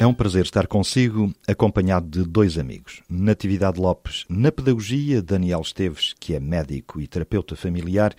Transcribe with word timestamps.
É 0.00 0.06
um 0.06 0.14
prazer 0.14 0.44
estar 0.44 0.68
consigo, 0.68 1.34
acompanhado 1.44 2.06
de 2.08 2.28
dois 2.30 2.56
amigos. 2.56 3.02
Natividade 3.10 3.80
Lopes, 3.80 4.24
na 4.28 4.52
Pedagogia, 4.52 5.20
Daniel 5.20 5.60
Esteves, 5.60 6.14
que 6.20 6.34
é 6.36 6.40
médico 6.40 7.00
e 7.00 7.08
terapeuta 7.08 7.56
familiar. 7.56 8.14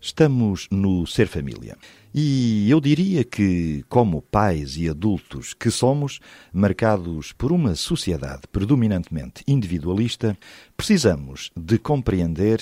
Estamos 0.00 0.66
no 0.72 1.06
Ser 1.06 1.28
Família. 1.28 1.76
E 2.12 2.68
eu 2.68 2.80
diria 2.80 3.22
que, 3.22 3.84
como 3.88 4.22
pais 4.22 4.76
e 4.76 4.88
adultos 4.88 5.54
que 5.54 5.70
somos, 5.70 6.18
marcados 6.52 7.30
por 7.30 7.52
uma 7.52 7.76
sociedade 7.76 8.42
predominantemente 8.50 9.44
individualista, 9.46 10.36
precisamos 10.76 11.52
de 11.56 11.78
compreender 11.78 12.60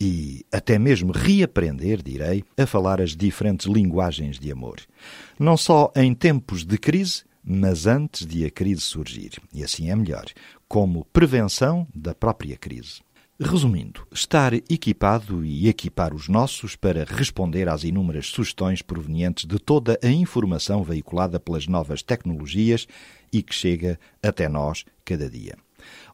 e 0.00 0.42
até 0.50 0.78
mesmo 0.78 1.12
reaprender, 1.12 2.02
direi, 2.02 2.44
a 2.56 2.64
falar 2.64 3.02
as 3.02 3.14
diferentes 3.14 3.66
linguagens 3.66 4.38
de 4.38 4.50
amor. 4.50 4.80
Não 5.38 5.58
só 5.58 5.92
em 5.94 6.14
tempos 6.14 6.64
de 6.64 6.78
crise, 6.78 7.24
mas 7.46 7.86
antes 7.86 8.26
de 8.26 8.44
a 8.44 8.50
crise 8.50 8.80
surgir. 8.80 9.40
E 9.54 9.62
assim 9.62 9.88
é 9.88 9.94
melhor, 9.94 10.24
como 10.66 11.04
prevenção 11.12 11.86
da 11.94 12.12
própria 12.12 12.56
crise. 12.56 13.00
Resumindo, 13.38 14.06
estar 14.10 14.54
equipado 14.54 15.44
e 15.44 15.68
equipar 15.68 16.14
os 16.14 16.26
nossos 16.26 16.74
para 16.74 17.04
responder 17.04 17.68
às 17.68 17.84
inúmeras 17.84 18.28
sugestões 18.28 18.80
provenientes 18.80 19.44
de 19.44 19.58
toda 19.58 19.98
a 20.02 20.08
informação 20.08 20.82
veiculada 20.82 21.38
pelas 21.38 21.66
novas 21.66 22.02
tecnologias 22.02 22.88
e 23.30 23.42
que 23.42 23.54
chega 23.54 24.00
até 24.22 24.48
nós 24.48 24.86
cada 25.04 25.28
dia. 25.28 25.54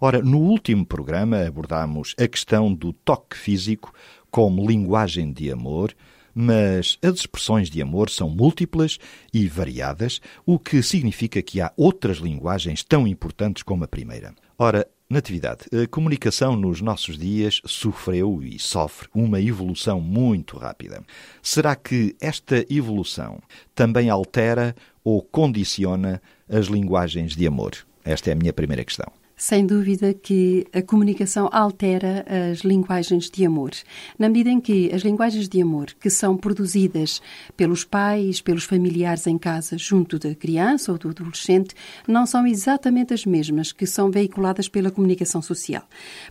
Ora, 0.00 0.20
no 0.20 0.38
último 0.38 0.84
programa 0.84 1.46
abordámos 1.46 2.14
a 2.18 2.26
questão 2.26 2.74
do 2.74 2.92
toque 2.92 3.36
físico 3.36 3.94
como 4.28 4.66
linguagem 4.66 5.32
de 5.32 5.52
amor, 5.52 5.94
mas 6.34 6.98
as 7.02 7.20
expressões 7.20 7.68
de 7.68 7.80
amor 7.82 8.10
são 8.10 8.28
múltiplas 8.28 8.98
e 9.32 9.46
variadas, 9.46 10.20
o 10.46 10.58
que 10.58 10.82
significa 10.82 11.42
que 11.42 11.60
há 11.60 11.72
outras 11.76 12.18
linguagens 12.18 12.82
tão 12.82 13.06
importantes 13.06 13.62
como 13.62 13.84
a 13.84 13.88
primeira. 13.88 14.34
Ora, 14.58 14.86
Natividade, 15.12 15.66
a 15.70 15.86
comunicação 15.86 16.56
nos 16.56 16.80
nossos 16.80 17.18
dias 17.18 17.60
sofreu 17.66 18.42
e 18.42 18.58
sofre 18.58 19.10
uma 19.14 19.38
evolução 19.38 20.00
muito 20.00 20.56
rápida. 20.56 21.02
Será 21.42 21.76
que 21.76 22.16
esta 22.18 22.64
evolução 22.70 23.38
também 23.74 24.08
altera 24.08 24.74
ou 25.04 25.20
condiciona 25.20 26.22
as 26.48 26.68
linguagens 26.68 27.36
de 27.36 27.46
amor? 27.46 27.72
Esta 28.02 28.30
é 28.30 28.32
a 28.32 28.36
minha 28.36 28.54
primeira 28.54 28.86
questão. 28.86 29.21
Sem 29.36 29.66
dúvida 29.66 30.14
que 30.14 30.66
a 30.72 30.82
comunicação 30.82 31.48
altera 31.50 32.24
as 32.52 32.60
linguagens 32.60 33.28
de 33.28 33.44
amor, 33.44 33.72
na 34.18 34.28
medida 34.28 34.50
em 34.50 34.60
que 34.60 34.92
as 34.94 35.02
linguagens 35.02 35.48
de 35.48 35.60
amor 35.60 35.86
que 35.98 36.10
são 36.10 36.36
produzidas 36.36 37.20
pelos 37.56 37.82
pais, 37.82 38.40
pelos 38.40 38.62
familiares 38.64 39.26
em 39.26 39.36
casa, 39.36 39.76
junto 39.76 40.18
da 40.18 40.34
criança 40.34 40.92
ou 40.92 40.98
do 40.98 41.08
adolescente, 41.08 41.74
não 42.06 42.24
são 42.24 42.46
exatamente 42.46 43.14
as 43.14 43.26
mesmas 43.26 43.72
que 43.72 43.86
são 43.86 44.10
veiculadas 44.10 44.68
pela 44.68 44.90
comunicação 44.90 45.42
social. 45.42 45.82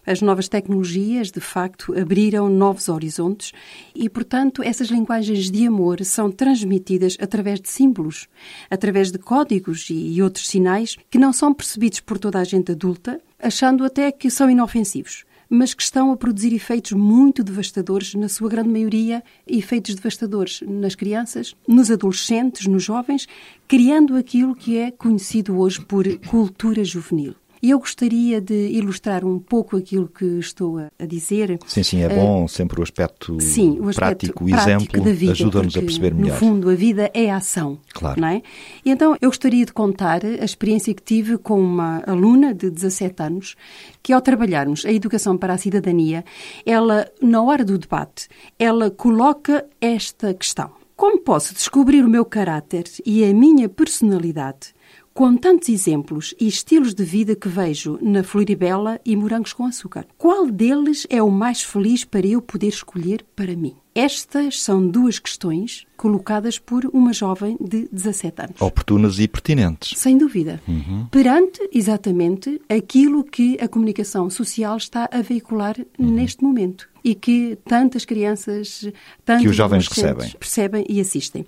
As 0.06 0.22
novas 0.22 0.48
tecnologias, 0.48 1.32
de 1.32 1.42
facto, 1.42 1.94
abriram 2.00 2.50
novos 2.50 2.88
horizontes 2.88 3.52
e, 3.94 4.08
portanto, 4.08 4.64
essas 4.64 4.88
linguagens 4.88 5.52
de 5.52 5.68
amor 5.68 6.04
são 6.06 6.32
transmitidas 6.32 7.18
através 7.20 7.60
de 7.60 7.68
símbolos, 7.68 8.28
através 8.70 9.12
de 9.12 9.18
códigos 9.18 9.88
e 9.90 10.22
outros 10.22 10.48
sinais 10.48 10.96
que 11.10 11.18
não 11.18 11.34
são 11.34 11.54
percebidos 11.54 12.00
por 12.00 12.18
toda 12.18 12.40
a 12.40 12.44
gente 12.44 12.72
adulta 12.72 12.91
achando 13.40 13.84
até 13.84 14.12
que 14.12 14.30
são 14.30 14.50
inofensivos, 14.50 15.26
mas 15.50 15.74
que 15.74 15.84
estão 15.84 16.12
a 16.12 16.18
produzir 16.18 16.54
efeitos 16.54 16.94
muito 16.94 17.44
devastadores, 17.44 18.16
na 18.16 18.30
sua 18.30 18.50
grande 18.50 18.70
maioria, 18.70 19.22
efeitos 19.46 19.96
devastadores 19.96 20.62
nas 20.66 20.96
crianças, 20.96 21.56
nos 21.68 21.92
adolescentes, 21.92 22.68
nos 22.68 22.84
jovens, 22.84 23.28
criando 23.68 24.16
aquilo 24.16 24.56
que 24.56 24.78
é 24.78 24.92
conhecido 24.92 25.58
hoje 25.58 25.82
por 25.82 26.06
cultura 26.20 26.84
juvenil. 26.86 27.36
E 27.62 27.70
eu 27.70 27.80
gostaria 27.80 28.42
de 28.42 28.70
ilustrar 28.70 29.24
um 29.24 29.38
pouco 29.38 29.78
aquilo 29.78 30.08
que 30.08 30.26
estou 30.40 30.80
a 30.80 31.06
dizer. 31.06 31.60
Sim, 31.68 31.84
sim, 31.84 32.02
é 32.02 32.10
bom 32.10 32.46
uh, 32.46 32.50
sempre 32.50 32.80
o 32.80 32.84
aspecto, 32.84 33.40
sim, 33.40 33.80
o 33.80 33.90
aspecto 33.90 34.34
prático, 34.34 34.46
o 34.46 34.50
exemplo, 34.50 35.32
ajuda-nos 35.32 35.78
a 35.78 35.80
perceber 35.82 36.14
melhor. 36.14 36.34
No 36.34 36.40
fundo, 36.40 36.70
a 36.70 36.76
vida 36.76 37.12
é 37.14 37.30
a 37.30 37.38
ação. 37.38 37.78
Claro. 37.94 38.20
Não 38.20 38.28
é? 38.28 38.42
E 38.84 38.90
então 38.90 39.16
eu 39.22 39.30
gostaria 39.30 39.66
de 39.66 39.74
contar 39.74 40.26
a 40.26 40.44
experiência 40.44 40.94
que 40.94 41.04
tive 41.04 41.38
com 41.38 41.62
uma 41.62 42.04
aluna 42.08 42.54
de 42.54 42.70
17 42.70 43.22
anos 43.22 43.56
que, 44.02 44.12
ao 44.12 44.22
trabalharmos 44.22 44.86
a 44.86 44.92
educação 44.92 45.38
para 45.38 45.54
a 45.54 45.58
cidadania, 45.58 46.26
ela, 46.66 47.08
na 47.22 47.42
hora 47.44 47.64
do 47.64 47.78
debate, 47.78 48.28
ela 48.58 48.90
coloca 48.90 49.66
esta 49.80 50.34
questão. 50.34 50.72
Como 50.96 51.20
posso 51.20 51.54
descobrir 51.54 52.06
o 52.06 52.10
meu 52.10 52.24
caráter 52.24 52.84
e 53.06 53.24
a 53.24 53.34
minha 53.34 53.68
personalidade 53.68 54.74
com 55.14 55.36
tantos 55.36 55.70
exemplos 55.70 56.34
e 56.40 56.48
estilos 56.48 56.94
de 56.94 57.04
vida 57.04 57.36
que 57.36 57.50
vejo 57.50 57.98
na 58.02 58.24
Floribela 58.24 59.00
e 59.06 59.16
Morangos 59.16 59.54
com 59.54 59.66
Açúcar. 59.66 60.06
Qual 60.18 60.50
deles 60.50 61.06
é 61.10 61.22
o 61.22 61.30
mais 61.30 61.62
feliz 61.62 62.06
para 62.06 62.26
eu 62.26 62.42
poder 62.42 62.70
escolher 62.70 63.26
para 63.36 63.56
mim? 63.56 63.76
Estas 63.94 64.62
são 64.62 64.88
duas 64.88 65.20
questões 65.20 65.86
colocadas 65.98 66.58
por 66.58 66.86
uma 66.94 67.12
jovem 67.12 67.58
de 67.60 67.90
17 67.92 68.42
anos. 68.42 68.62
Oportunas 68.62 69.20
e 69.20 69.28
pertinentes. 69.28 70.00
Sem 70.00 70.18
dúvida. 70.18 70.62
Uhum. 70.66 71.08
Perante, 71.12 71.60
exatamente, 71.74 72.62
aquilo 72.70 73.22
que 73.24 73.58
a 73.60 73.68
comunicação 73.68 74.30
social 74.30 74.78
está 74.78 75.10
a 75.12 75.22
veicular 75.22 75.76
uhum. 76.00 76.10
neste 76.10 76.42
momento 76.42 76.90
e 77.04 77.16
que 77.16 77.58
tantas 77.66 78.06
crianças, 78.06 78.90
tantos 79.26 79.44
que 79.44 79.50
os 79.50 79.56
jovens 79.56 79.88
recebem. 79.88 80.32
percebem 80.40 80.86
e 80.88 81.02
assistem. 81.02 81.46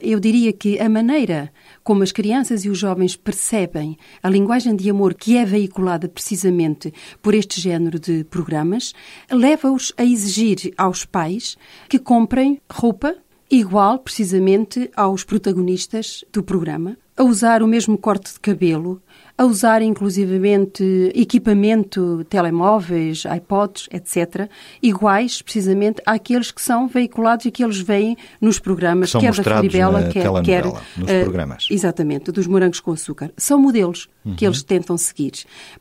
Eu 0.00 0.20
diria 0.20 0.52
que 0.52 0.78
a 0.78 0.88
maneira 0.88 1.52
como 1.82 2.02
as 2.02 2.12
crianças 2.12 2.64
e 2.64 2.68
os 2.68 2.78
jovens 2.78 3.16
percebem 3.16 3.96
a 4.22 4.28
linguagem 4.28 4.76
de 4.76 4.90
amor 4.90 5.14
que 5.14 5.36
é 5.36 5.44
veiculada 5.44 6.08
precisamente 6.08 6.92
por 7.22 7.34
este 7.34 7.60
género 7.60 7.98
de 7.98 8.24
programas, 8.24 8.94
leva-os 9.30 9.92
a 9.96 10.04
exigir 10.04 10.72
aos 10.76 11.04
pais 11.04 11.56
que 11.88 11.98
comprem 11.98 12.60
roupa 12.70 13.16
igual 13.50 13.98
precisamente 13.98 14.90
aos 14.94 15.24
protagonistas 15.24 16.24
do 16.32 16.42
programa, 16.42 16.96
a 17.18 17.24
usar 17.24 17.62
o 17.62 17.66
mesmo 17.66 17.98
corte 17.98 18.32
de 18.32 18.38
cabelo, 18.38 19.02
a 19.36 19.44
usar 19.44 19.82
inclusivamente 19.82 21.12
equipamento, 21.14 22.24
telemóveis, 22.28 23.24
iPods, 23.24 23.88
etc., 23.92 24.48
iguais 24.82 25.42
precisamente 25.42 26.02
àqueles 26.04 26.50
que 26.50 26.60
são 26.60 26.88
veiculados 26.88 27.46
e 27.46 27.50
que 27.52 27.62
eles 27.62 27.78
veem 27.78 28.16
nos 28.40 28.58
programas, 28.58 29.12
quer 29.12 29.32
da 29.32 29.42
Floribela, 29.42 30.08
quer, 30.08 30.42
quer 30.42 30.64
nos 30.64 31.10
uh, 31.10 31.22
programas. 31.22 31.66
Exatamente, 31.70 32.32
dos 32.32 32.48
morangos 32.48 32.80
com 32.80 32.92
açúcar. 32.92 33.32
São 33.36 33.60
modelos 33.60 34.08
uhum. 34.24 34.34
que 34.34 34.44
eles 34.44 34.62
tentam 34.64 34.96
seguir. 34.96 35.32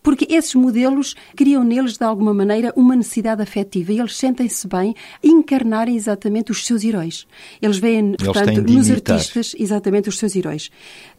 Porque 0.03 0.27
esses 0.29 0.53
modelos 0.53 1.15
criam 1.35 1.63
neles, 1.63 1.97
de 1.97 2.03
alguma 2.03 2.33
maneira, 2.35 2.71
uma 2.75 2.95
necessidade 2.95 3.41
afetiva 3.41 3.91
e 3.91 3.99
eles 3.99 4.15
sentem-se 4.17 4.67
bem 4.67 4.95
encarnarem 5.23 5.95
exatamente 5.95 6.51
os 6.51 6.65
seus 6.65 6.83
heróis. 6.83 7.25
Eles 7.59 7.77
veem, 7.77 8.09
eles 8.09 8.23
portanto, 8.23 8.61
nos 8.61 8.91
artistas, 8.91 9.55
exatamente 9.57 10.09
os 10.09 10.17
seus 10.19 10.35
heróis. 10.35 10.69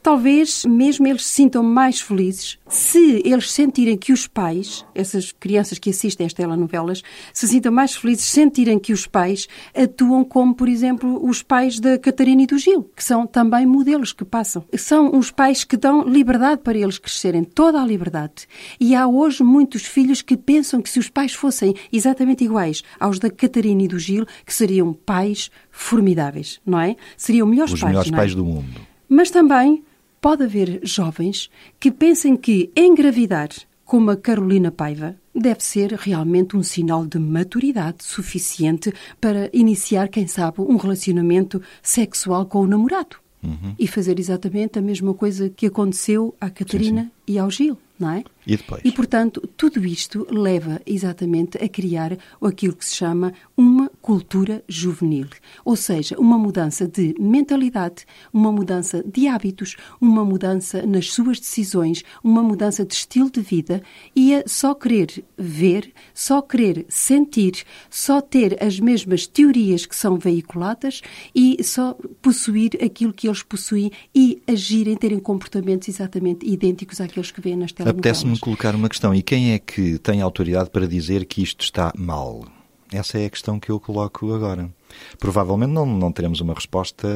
Talvez 0.09 0.65
mesmo 0.65 1.07
eles 1.07 1.27
se 1.27 1.35
sintam 1.35 1.63
mais 1.63 2.01
felizes 2.01 2.59
se 2.67 3.21
eles 3.27 3.53
sentirem 3.53 3.95
que 3.95 4.11
os 4.11 4.27
pais, 4.27 4.83
essas 4.95 5.33
crianças 5.33 5.79
que 5.79 5.91
assistem 5.91 6.25
a 6.25 6.27
estas 6.29 6.45
telenovelas, 6.45 7.03
se 7.31 7.47
sintam 7.47 7.71
mais 7.71 7.95
felizes 7.95 8.25
sentirem 8.25 8.79
que 8.79 8.91
os 8.91 9.07
pais 9.07 9.47
atuam 9.77 10.25
como, 10.25 10.55
por 10.55 10.67
exemplo, 10.67 11.23
os 11.23 11.43
pais 11.43 11.79
da 11.79 11.99
Catarina 11.99 12.41
e 12.41 12.47
do 12.47 12.57
Gil, 12.57 12.91
que 12.97 13.05
são 13.05 13.27
também 13.27 13.67
modelos 13.67 14.15
que 14.15 14.25
passam. 14.25 14.65
São 14.79 15.15
os 15.15 15.31
pais 15.31 15.63
que 15.63 15.77
dão 15.77 16.03
liberdade 16.09 16.63
para 16.63 16.79
eles 16.79 16.97
crescerem, 16.97 17.45
toda 17.45 17.79
a 17.79 17.85
liberdade. 17.85 18.49
E 18.81 18.95
há 18.95 19.07
hoje 19.07 19.43
muitos 19.45 19.83
filhos 19.83 20.23
que 20.23 20.39
pensam 20.39 20.81
que 20.81 20.89
se 20.89 20.99
os 20.99 21.11
pais 21.11 21.35
fossem 21.35 21.75
exatamente 21.93 22.43
iguais 22.43 22.83
aos 22.99 23.19
da 23.19 23.29
Catarina 23.29 23.83
e 23.83 23.89
do 23.89 23.99
Gil, 23.99 24.25
que 24.47 24.55
seriam 24.55 24.95
pais 24.95 25.51
formidáveis, 25.71 26.63
não 26.65 26.81
é? 26.81 26.97
Seriam 27.15 27.47
melhores 27.47 27.75
os 27.75 27.81
pais. 27.81 27.91
Os 27.91 28.07
melhores 28.07 28.13
é? 28.15 28.17
pais 28.17 28.35
do 28.35 28.43
mundo. 28.43 28.81
Mas 29.07 29.31
também 29.31 29.85
pode 30.21 30.45
haver 30.45 30.81
jovens 30.83 31.51
que 31.79 31.91
pensem 31.91 32.37
que 32.37 32.71
engravidar, 32.77 33.49
como 33.85 34.11
a 34.11 34.17
Carolina 34.17 34.71
Paiva, 34.71 35.17
deve 35.35 35.63
ser 35.63 35.93
realmente 35.93 36.57
um 36.57 36.63
sinal 36.63 37.07
de 37.07 37.19
maturidade 37.19 38.05
suficiente 38.05 38.93
para 39.21 39.49
iniciar, 39.53 40.09
quem 40.09 40.27
sabe, 40.27 40.61
um 40.61 40.77
relacionamento 40.77 41.63
sexual 41.83 42.45
com 42.47 42.61
o 42.61 42.67
namorado. 42.67 43.17
Uhum. 43.43 43.75
E 43.79 43.87
fazer 43.87 44.19
exatamente 44.19 44.81
a 44.81 44.83
mesma 44.83 45.15
coisa 45.15 45.49
que 45.49 45.67
aconteceu 45.67 46.35
à 46.41 46.51
Catarina 46.51 47.03
sim, 47.03 47.07
sim. 47.07 47.33
e 47.35 47.39
ao 47.39 47.49
Gil. 47.51 47.79
não 47.99 48.11
é? 48.11 48.25
E 48.49 48.57
depois? 48.57 48.81
E, 48.83 48.91
portanto, 48.91 49.47
tudo 49.59 49.85
isto 49.85 50.27
leva 50.31 50.81
exatamente 50.87 51.63
a 51.63 51.69
criar 51.69 52.17
aquilo 52.41 52.75
que 52.75 52.85
se 52.85 52.97
chama 52.97 53.35
uma 53.55 53.91
cultura 54.01 54.65
juvenil. 54.67 55.29
Ou 55.67 55.77
seja, 55.77 56.19
uma 56.19 56.39
mudança 56.39 56.89
de 56.89 57.15
mentalidade, 57.21 58.07
uma 58.33 58.51
mudança 58.51 59.05
de 59.05 59.29
hábitos, 59.29 59.77
uma 60.01 60.25
mudança 60.25 60.87
nas 60.87 61.11
suas 61.11 61.39
decisões, 61.39 62.03
uma 62.25 62.43
mudança 62.43 62.87
de 62.87 62.95
estilo 62.95 63.31
de 63.31 63.43
vida 63.43 63.83
e 64.17 64.35
a 64.35 64.43
só 64.47 64.75
querer 64.75 65.23
ver, 65.37 65.93
só 66.15 66.41
querer 66.41 66.87
sentir, 66.89 67.65
só 67.91 68.23
ter 68.23 68.57
as 68.65 68.81
mesmas 68.81 69.27
teorias 69.27 69.85
que 69.85 69.95
são 69.95 70.17
veiculadas 70.17 71.03
e 71.35 71.63
só 71.63 71.95
possuir 72.23 72.83
aquilo 72.83 73.13
que 73.13 73.29
eles 73.29 73.43
possuem 73.43 73.93
e 74.15 74.41
agirem, 74.47 74.97
terem 74.97 75.19
comportamentos 75.19 75.87
exatamente 75.87 76.47
idênticos 76.47 76.99
àqueles 76.99 77.31
que 77.31 77.43
vêem 77.43 77.55
nas 77.55 77.73
telenovelas. 77.73 78.38
Apetece-me 78.39 78.41
colocar 78.41 78.75
uma 78.75 78.89
questão. 78.89 79.15
E 79.15 79.23
quem 79.23 79.53
é 79.53 79.59
que 79.59 79.99
tem 79.99 80.23
autoridade 80.23 80.71
para 80.71 80.87
dizer 80.87 81.25
que 81.25 81.43
isto 81.43 81.63
está 81.63 81.93
mal? 81.97 82.45
Essa 82.93 83.19
é 83.19 83.27
a 83.27 83.31
questão 83.31 83.61
que 83.61 83.71
eu 83.71 83.79
coloco 83.79 84.33
agora. 84.33 84.71
Provavelmente 85.19 85.71
não, 85.71 85.85
não 85.85 86.11
teremos 86.11 86.41
uma 86.41 86.55
resposta 86.55 87.07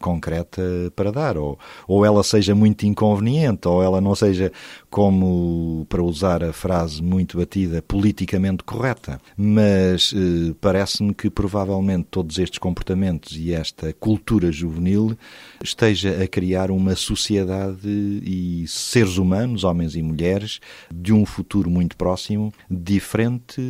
concreta 0.00 0.60
para 0.96 1.12
dar, 1.12 1.38
ou, 1.38 1.56
ou 1.86 2.04
ela 2.04 2.24
seja 2.24 2.54
muito 2.54 2.84
inconveniente, 2.84 3.68
ou 3.68 3.80
ela 3.80 4.00
não 4.00 4.14
seja, 4.16 4.50
como, 4.96 5.84
para 5.90 6.02
usar 6.02 6.42
a 6.42 6.54
frase 6.54 7.02
muito 7.02 7.36
batida, 7.36 7.82
politicamente 7.82 8.64
correta. 8.64 9.20
Mas 9.36 10.10
eh, 10.16 10.54
parece-me 10.58 11.12
que 11.12 11.28
provavelmente 11.28 12.06
todos 12.10 12.38
estes 12.38 12.58
comportamentos 12.58 13.36
e 13.36 13.52
esta 13.52 13.92
cultura 13.92 14.50
juvenil 14.50 15.14
esteja 15.62 16.22
a 16.22 16.26
criar 16.26 16.70
uma 16.70 16.96
sociedade 16.96 17.86
e 17.86 18.64
seres 18.66 19.18
humanos, 19.18 19.64
homens 19.64 19.96
e 19.96 20.02
mulheres, 20.02 20.60
de 20.90 21.12
um 21.12 21.26
futuro 21.26 21.68
muito 21.68 21.94
próximo, 21.94 22.50
diferente 22.70 23.60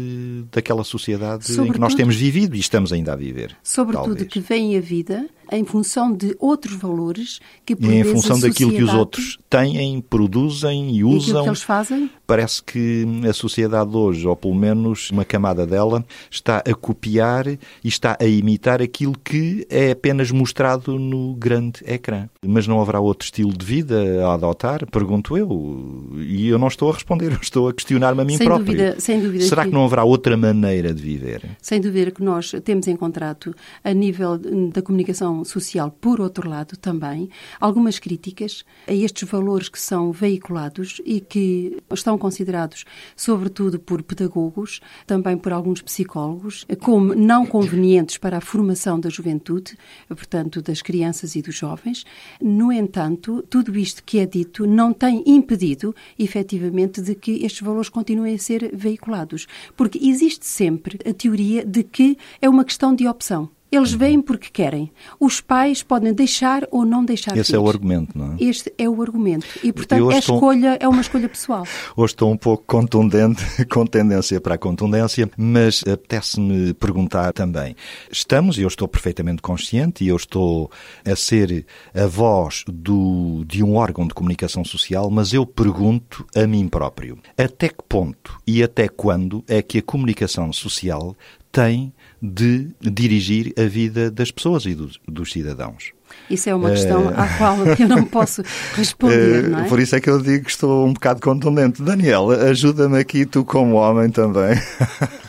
daquela 0.53 0.85
sociedade 0.85 1.45
Sobretudo, 1.45 1.69
em 1.71 1.73
que 1.73 1.81
nós 1.81 1.97
temos 1.97 2.15
vivido 2.15 2.55
e 2.55 2.61
estamos 2.61 2.93
ainda 2.93 3.15
a 3.15 3.17
viver. 3.17 3.57
Sobretudo 3.65 4.11
talvez. 4.11 4.29
que 4.29 4.39
vem 4.39 4.77
a 4.77 4.81
vida 4.81 5.29
em 5.51 5.65
função 5.65 6.13
de 6.13 6.37
outros 6.39 6.77
valores 6.77 7.41
que 7.65 7.75
por 7.77 7.91
e 7.91 7.97
em 7.97 8.05
função 8.05 8.39
daquilo 8.39 8.73
que 8.73 8.83
os 8.83 8.93
outros 8.93 9.39
têm, 9.49 10.01
produzem 10.01 10.97
e 10.97 11.05
usam. 11.05 11.41
E 11.41 11.43
que 11.45 11.49
eles 11.49 11.63
fazem? 11.63 12.11
Parece 12.27 12.63
que 12.63 13.07
a 13.29 13.33
sociedade 13.33 13.97
hoje, 13.97 14.27
ou 14.27 14.35
pelo 14.35 14.55
menos 14.55 15.11
uma 15.11 15.25
camada 15.25 15.67
dela, 15.67 16.05
está 16.31 16.59
a 16.59 16.75
copiar 16.75 17.47
e 17.47 17.59
está 17.85 18.17
a 18.21 18.25
imitar 18.25 18.83
aquilo 18.83 19.15
que 19.23 19.67
é 19.71 19.93
apenas 19.93 20.31
mostrado 20.31 20.99
no 20.99 21.35
grande 21.35 21.81
ecrã. 21.87 22.29
Mas 22.45 22.67
não 22.67 22.81
haverá 22.81 22.99
outro 22.99 23.25
estilo 23.25 23.57
de 23.57 23.65
vida 23.65 24.27
a 24.27 24.35
adotar? 24.35 24.87
Pergunto 24.91 25.37
eu. 25.37 26.11
E 26.17 26.49
eu 26.49 26.59
não 26.59 26.69
estou 26.69 26.91
a 26.91 26.95
responder, 26.95 27.33
eu 27.33 27.39
estou 27.41 27.69
a 27.69 27.73
questionar-me 27.73 28.23
a 28.23 28.25
mim 28.25 28.37
sem 28.37 28.47
próprio. 28.47 28.67
Dúvida, 28.67 29.01
sem 29.01 29.21
dúvida 29.21 29.45
Será 29.45 29.63
que... 29.63 29.69
que 29.69 29.75
não 29.75 29.85
haverá 29.85 30.03
outra 30.05 30.37
maneira 30.37 30.93
de 30.93 31.03
viver? 31.03 31.43
Sem 31.63 31.81
dúvida 31.81 32.11
que 32.11 32.23
nós 32.23 32.53
temos 32.65 32.89
encontrado, 32.89 33.55
a 33.85 33.93
nível 33.93 34.39
da 34.73 34.83
comunicação 34.83 35.36
social, 35.45 35.91
por 35.91 36.21
outro 36.21 36.49
lado, 36.49 36.77
também, 36.77 37.29
algumas 37.61 37.99
críticas 37.99 38.65
a 38.87 38.93
estes 38.93 39.29
valores 39.29 39.69
que 39.69 39.81
são 39.81 40.13
veiculados 40.13 41.01
e 41.05 41.21
que 41.21 41.79
estão 41.93 42.19
considerados, 42.19 42.85
sobretudo 43.17 43.79
por 43.79 44.03
pedagogos, 44.03 44.81
também 45.07 45.37
por 45.37 45.53
alguns 45.53 45.83
psicólogos, 45.83 46.65
como 46.81 47.15
não 47.15 47.47
convenientes 47.47 48.19
para 48.19 48.39
a 48.39 48.41
formação 48.41 48.99
da 48.99 49.09
juventude, 49.09 49.77
portanto, 50.09 50.63
das 50.63 50.83
crianças 50.83 51.37
e 51.37 51.43
dos 51.43 51.55
jovens. 51.55 52.05
No 52.41 52.73
entanto, 52.73 53.43
tudo 53.49 53.77
isto 53.79 54.03
que 54.05 54.19
é 54.19 54.27
dito 54.27 54.67
não 54.67 54.93
tem 54.93 55.23
impedido, 55.27 55.95
efetivamente, 56.19 57.01
de 57.01 57.15
que 57.15 57.45
estes 57.45 57.61
valores 57.61 57.89
continuem 57.89 58.35
a 58.35 58.39
ser 58.39 58.71
veiculados, 58.75 59.47
porque 59.77 59.99
existe 60.03 60.47
sempre 60.47 60.99
a 61.09 61.13
teoria 61.13 61.65
de 61.65 61.83
que 61.83 62.17
é 62.41 62.49
uma 62.49 62.65
questão 62.65 62.95
de 62.95 63.07
opção. 63.09 63.56
Eles 63.71 63.93
vêm 63.93 64.21
porque 64.21 64.49
querem. 64.51 64.93
Os 65.19 65.41
pais 65.41 65.83
podem 65.83 66.13
deixar 66.13 66.67
ou 66.71 66.85
não 66.85 67.05
deixar 67.05 67.37
Esse 67.37 67.53
vir. 67.53 67.59
é 67.59 67.61
o 67.61 67.69
argumento, 67.69 68.17
não 68.17 68.33
é? 68.33 68.37
Este 68.39 68.73
é 68.79 68.89
o 68.89 69.03
argumento. 69.03 69.47
E, 69.63 69.73
portanto, 69.73 70.11
a 70.11 70.19
estou... 70.19 70.37
escolha 70.37 70.77
é 70.81 70.89
uma 70.89 71.01
escolha 71.01 71.29
pessoal. 71.29 71.65
Hoje 71.97 72.13
estou 72.13 72.31
um 72.31 72.37
pouco 72.37 72.65
contundente, 72.67 73.43
com 73.67 73.85
tendência 73.85 74.41
para 74.41 74.55
a 74.55 74.59
contundência, 74.59 75.29
mas 75.37 75.83
apetece-me 75.83 76.75
perguntar 76.75 77.33
também. 77.33 77.75
Estamos, 78.11 78.59
e 78.59 78.63
eu 78.63 78.69
estou 78.69 78.87
perfeitamente 78.87 79.43
consciente, 79.43 80.05
e 80.05 80.09
eu 80.09 80.17
estou 80.17 80.71
a 81.05 81.17
ser 81.17 81.67
a 81.95 82.07
voz 82.07 82.65
do, 82.69 83.45
de 83.47 83.63
um 83.63 83.77
órgão 83.77 84.07
de 84.07 84.15
comunicação 84.15 84.65
social, 84.65 85.11
mas 85.11 85.33
eu 85.33 85.45
pergunto 85.45 86.25
a 86.35 86.47
mim 86.47 86.69
próprio, 86.69 87.19
até 87.37 87.69
que 87.69 87.83
ponto 87.89 88.39
e 88.47 88.63
até 88.63 88.89
quando 88.89 89.45
é 89.49 89.61
que 89.61 89.79
a 89.79 89.83
comunicação 89.83 90.53
social 90.53 91.17
tem 91.57 91.91
de 92.21 92.69
dirigir 92.83 93.55
a 93.59 93.63
vida 93.63 94.11
das 94.11 94.31
pessoas 94.31 94.67
e 94.67 94.75
dos, 94.75 95.01
dos 95.09 95.33
cidadãos. 95.33 95.93
Isso 96.29 96.51
é 96.51 96.55
uma 96.55 96.71
questão 96.71 97.09
à 97.09 97.27
qual 97.39 97.57
eu 97.65 97.89
não 97.89 98.05
posso 98.05 98.43
responder, 98.77 99.49
não 99.49 99.61
é? 99.61 99.69
Por 99.69 99.81
isso 99.81 99.97
é 99.97 100.01
que 100.01 100.11
eu 100.11 100.21
digo 100.21 100.45
que 100.45 100.51
estou 100.51 100.87
um 100.87 100.93
bocado 100.93 101.23
contundente. 101.23 101.83
Daniel, 101.83 102.31
ajuda-me 102.31 102.99
aqui, 102.99 103.25
tu 103.25 103.43
como 103.43 103.77
homem 103.77 104.11
também. 104.11 104.55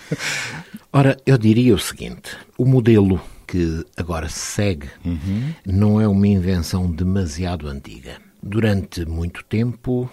Ora, 0.92 1.16
eu 1.26 1.38
diria 1.38 1.74
o 1.74 1.80
seguinte: 1.80 2.36
o 2.58 2.66
modelo 2.66 3.22
que 3.48 3.86
agora 3.96 4.28
se 4.28 4.40
segue 4.40 4.90
uhum. 5.06 5.54
não 5.66 6.02
é 6.02 6.08
uma 6.10 6.28
invenção 6.28 6.92
demasiado 6.92 7.70
antiga. 7.70 8.18
Durante 8.44 9.06
muito 9.06 9.46
tempo, 9.46 10.10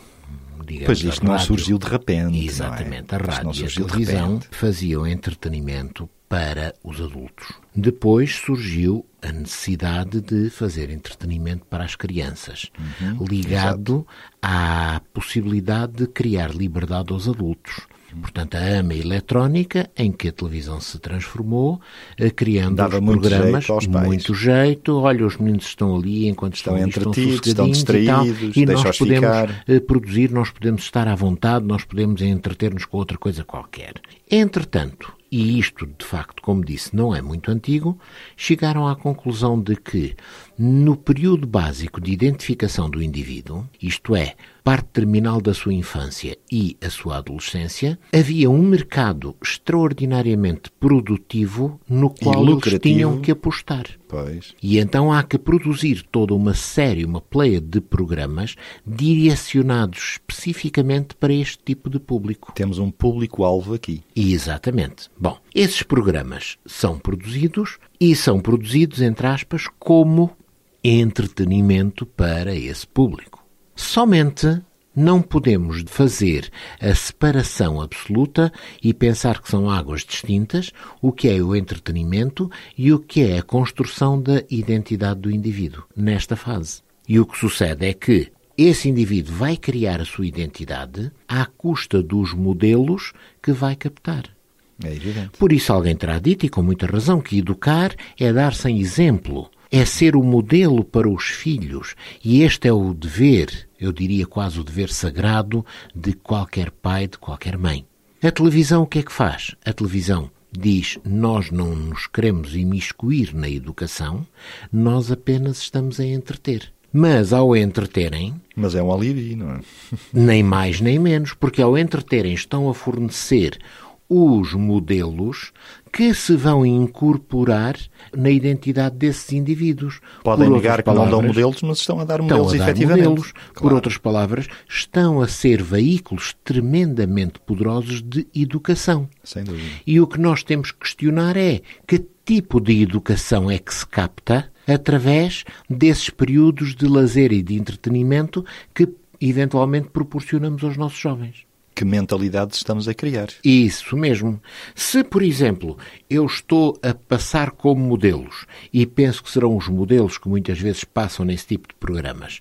digamos. 0.64 0.86
Pois 0.86 1.02
isto 1.02 1.24
não 1.24 1.38
surgiu 1.38 1.78
de 1.78 1.86
repente. 1.86 2.44
Exatamente. 2.44 3.14
É? 3.14 3.16
A 3.16 3.18
rádio 3.18 3.64
e 3.64 3.66
a 3.66 3.86
televisão 3.86 4.40
faziam 4.50 5.06
entretenimento 5.06 6.08
para 6.28 6.74
os 6.82 7.00
adultos. 7.00 7.46
Depois 7.74 8.34
surgiu 8.34 9.06
a 9.22 9.30
necessidade 9.30 10.20
de 10.20 10.50
fazer 10.50 10.90
entretenimento 10.90 11.64
para 11.66 11.84
as 11.84 11.94
crianças, 11.94 12.70
uhum, 13.00 13.24
ligado 13.24 13.98
exato. 13.98 14.06
à 14.42 15.00
possibilidade 15.12 15.92
de 15.92 16.06
criar 16.06 16.54
liberdade 16.54 17.12
aos 17.12 17.28
adultos. 17.28 17.86
Portanto, 18.20 18.56
a 18.56 18.78
AMA 18.78 18.94
eletrónica, 18.94 19.90
em 19.96 20.12
que 20.12 20.28
a 20.28 20.32
televisão 20.32 20.80
se 20.80 20.98
transformou, 20.98 21.80
eh, 22.18 22.30
criando 22.30 22.76
Dava 22.76 22.98
os 22.98 23.02
muito 23.02 23.28
programas, 23.28 23.64
jeito 23.64 23.90
muito 23.90 24.34
jeito. 24.34 24.98
Olha, 24.98 25.26
os 25.26 25.36
meninos 25.36 25.66
estão 25.66 25.96
ali 25.96 26.28
enquanto 26.28 26.56
estão, 26.56 26.76
estão 26.76 26.88
entretidos, 26.88 27.46
estão 27.46 27.70
distraídos, 27.70 28.56
e, 28.56 28.60
e 28.60 28.66
nós 28.66 28.98
podemos 28.98 29.26
ficar. 29.26 29.64
Eh, 29.68 29.80
produzir, 29.80 30.30
nós 30.30 30.50
podemos 30.50 30.82
estar 30.82 31.08
à 31.08 31.14
vontade, 31.14 31.64
nós 31.64 31.84
podemos 31.84 32.22
entreter-nos 32.22 32.84
com 32.84 32.96
outra 32.96 33.18
coisa 33.18 33.44
qualquer. 33.44 33.94
Entretanto, 34.30 35.12
e 35.36 35.58
isto 35.58 35.84
de 35.84 36.04
facto, 36.04 36.40
como 36.40 36.64
disse, 36.64 36.94
não 36.94 37.12
é 37.12 37.20
muito 37.20 37.50
antigo, 37.50 37.98
chegaram 38.36 38.86
à 38.86 38.94
conclusão 38.94 39.60
de 39.60 39.74
que, 39.74 40.14
no 40.56 40.96
período 40.96 41.44
básico 41.44 42.00
de 42.00 42.12
identificação 42.12 42.88
do 42.88 43.02
indivíduo, 43.02 43.68
isto 43.82 44.14
é, 44.14 44.36
parte 44.64 44.86
terminal 44.92 45.40
da 45.40 45.52
sua 45.52 45.74
infância 45.74 46.38
e 46.50 46.76
a 46.80 46.88
sua 46.88 47.18
adolescência, 47.18 47.98
havia 48.12 48.48
um 48.48 48.62
mercado 48.62 49.36
extraordinariamente 49.42 50.70
produtivo 50.80 51.80
no 51.86 52.08
qual 52.08 52.48
eles 52.48 52.80
tinham 52.80 53.20
que 53.20 53.32
apostar. 53.32 53.86
Pois. 54.08 54.54
E 54.62 54.78
então 54.78 55.12
há 55.12 55.22
que 55.22 55.36
produzir 55.36 56.04
toda 56.10 56.32
uma 56.34 56.54
série, 56.54 57.04
uma 57.04 57.20
pleia 57.20 57.60
de 57.60 57.80
programas 57.80 58.54
direcionados 58.86 60.12
especificamente 60.12 61.16
para 61.16 61.32
este 61.32 61.58
tipo 61.64 61.90
de 61.90 61.98
público. 61.98 62.52
Temos 62.54 62.78
um 62.78 62.90
público-alvo 62.90 63.74
aqui. 63.74 64.02
Exatamente. 64.14 65.10
Bom, 65.24 65.38
esses 65.54 65.82
programas 65.82 66.58
são 66.66 66.98
produzidos 66.98 67.78
e 67.98 68.14
são 68.14 68.40
produzidos, 68.40 69.00
entre 69.00 69.26
aspas, 69.26 69.66
como 69.78 70.36
entretenimento 70.84 72.04
para 72.04 72.54
esse 72.54 72.86
público. 72.86 73.42
Somente 73.74 74.60
não 74.94 75.22
podemos 75.22 75.82
fazer 75.86 76.52
a 76.78 76.94
separação 76.94 77.80
absoluta 77.80 78.52
e 78.82 78.92
pensar 78.92 79.40
que 79.40 79.48
são 79.48 79.70
águas 79.70 80.04
distintas, 80.04 80.72
o 81.00 81.10
que 81.10 81.30
é 81.30 81.42
o 81.42 81.56
entretenimento 81.56 82.50
e 82.76 82.92
o 82.92 82.98
que 82.98 83.22
é 83.22 83.38
a 83.38 83.42
construção 83.42 84.20
da 84.20 84.42
identidade 84.50 85.20
do 85.20 85.30
indivíduo 85.30 85.84
nesta 85.96 86.36
fase. 86.36 86.82
E 87.08 87.18
o 87.18 87.24
que 87.24 87.38
sucede 87.38 87.86
é 87.86 87.94
que 87.94 88.30
esse 88.58 88.90
indivíduo 88.90 89.34
vai 89.34 89.56
criar 89.56 90.02
a 90.02 90.04
sua 90.04 90.26
identidade 90.26 91.10
à 91.26 91.46
custa 91.46 92.02
dos 92.02 92.34
modelos 92.34 93.14
que 93.42 93.52
vai 93.52 93.74
captar. 93.74 94.33
É 94.82 94.88
evidente. 94.88 95.38
Por 95.38 95.52
isso 95.52 95.72
alguém 95.72 95.94
terá 95.94 96.18
dito, 96.18 96.46
e 96.46 96.48
com 96.48 96.62
muita 96.62 96.86
razão, 96.86 97.20
que 97.20 97.38
educar 97.38 97.94
é 98.18 98.32
dar 98.32 98.54
sem 98.54 98.80
exemplo 98.80 99.50
é 99.70 99.84
ser 99.84 100.14
o 100.14 100.22
modelo 100.22 100.84
para 100.84 101.08
os 101.08 101.24
filhos. 101.24 101.96
E 102.24 102.42
este 102.42 102.68
é 102.68 102.72
o 102.72 102.94
dever, 102.94 103.68
eu 103.80 103.92
diria 103.92 104.24
quase 104.24 104.60
o 104.60 104.64
dever 104.64 104.88
sagrado, 104.88 105.66
de 105.92 106.12
qualquer 106.12 106.70
pai, 106.70 107.08
de 107.08 107.18
qualquer 107.18 107.58
mãe. 107.58 107.84
A 108.22 108.30
televisão 108.30 108.84
o 108.84 108.86
que 108.86 109.00
é 109.00 109.02
que 109.02 109.12
faz? 109.12 109.56
A 109.64 109.72
televisão 109.72 110.30
diz: 110.50 110.98
Nós 111.04 111.50
não 111.50 111.74
nos 111.74 112.06
queremos 112.06 112.54
imiscuir 112.54 113.34
na 113.34 113.48
educação, 113.48 114.24
nós 114.72 115.10
apenas 115.10 115.58
estamos 115.58 115.98
a 115.98 116.04
entreter. 116.04 116.72
Mas 116.92 117.32
ao 117.32 117.56
entreterem, 117.56 118.40
Mas 118.54 118.76
é 118.76 118.82
um 118.82 118.92
alívio, 118.92 119.36
não 119.36 119.50
é? 119.50 119.60
nem 120.14 120.44
mais 120.44 120.80
nem 120.80 120.96
menos, 120.96 121.34
porque 121.34 121.60
ao 121.60 121.76
entreterem 121.76 122.32
estão 122.32 122.70
a 122.70 122.74
fornecer 122.74 123.58
os 124.08 124.52
modelos 124.52 125.52
que 125.92 126.12
se 126.14 126.36
vão 126.36 126.64
incorporar 126.66 127.76
na 128.14 128.30
identidade 128.30 128.96
desses 128.96 129.32
indivíduos. 129.32 130.00
Podem 130.22 130.48
Por 130.48 130.56
negar 130.56 130.82
que 130.82 130.88
não 130.88 130.94
dão 130.96 131.04
palavras, 131.06 131.28
modelos, 131.28 131.62
mas 131.62 131.78
estão 131.78 132.00
a 132.00 132.04
dar 132.04 132.20
Estão 132.20 132.38
modelos 132.38 132.54
a 132.54 132.56
dar 132.58 132.64
efetivamente. 132.70 133.08
modelos. 133.08 133.32
Por 133.32 133.54
Claro. 133.54 133.74
outras 133.76 133.96
palavras, 133.98 134.46
estão 134.68 135.20
a 135.20 135.28
ser 135.28 135.62
veículos 135.62 136.34
tremendamente 136.44 137.38
poderosos 137.40 138.02
de 138.02 138.26
educação. 138.34 139.08
Sem 139.22 139.44
dúvida. 139.44 139.68
E 139.86 140.00
o 140.00 140.06
que 140.06 140.20
nós 140.20 140.42
temos 140.42 140.70
que 140.72 140.80
questionar 140.80 141.36
é 141.36 141.60
que 141.86 142.04
tipo 142.24 142.60
de 142.60 142.82
educação 142.82 143.50
é 143.50 143.58
que 143.58 143.72
se 143.74 143.86
capta 143.86 144.50
através 144.66 145.44
desses 145.68 146.08
períodos 146.10 146.74
de 146.74 146.86
lazer 146.86 147.32
e 147.32 147.42
de 147.42 147.54
entretenimento 147.54 148.44
que 148.74 148.88
eventualmente 149.20 149.88
proporcionamos 149.90 150.64
aos 150.64 150.76
nossos 150.76 150.98
jovens. 150.98 151.44
Que 151.74 151.84
mentalidades 151.84 152.58
estamos 152.58 152.86
a 152.86 152.94
criar? 152.94 153.28
Isso 153.42 153.96
mesmo. 153.96 154.40
Se, 154.74 155.02
por 155.02 155.22
exemplo, 155.22 155.76
eu 156.08 156.24
estou 156.24 156.78
a 156.82 156.94
passar 156.94 157.50
como 157.50 157.82
modelos, 157.82 158.46
e 158.72 158.86
penso 158.86 159.22
que 159.24 159.30
serão 159.30 159.56
os 159.56 159.66
modelos 159.66 160.16
que 160.16 160.28
muitas 160.28 160.60
vezes 160.60 160.84
passam 160.84 161.24
nesse 161.26 161.48
tipo 161.48 161.66
de 161.68 161.74
programas, 161.74 162.40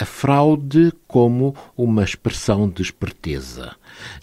a 0.00 0.04
fraude 0.04 0.92
como 1.06 1.54
uma 1.76 2.02
expressão 2.02 2.68
de 2.68 2.80
esperteza. 2.82 3.76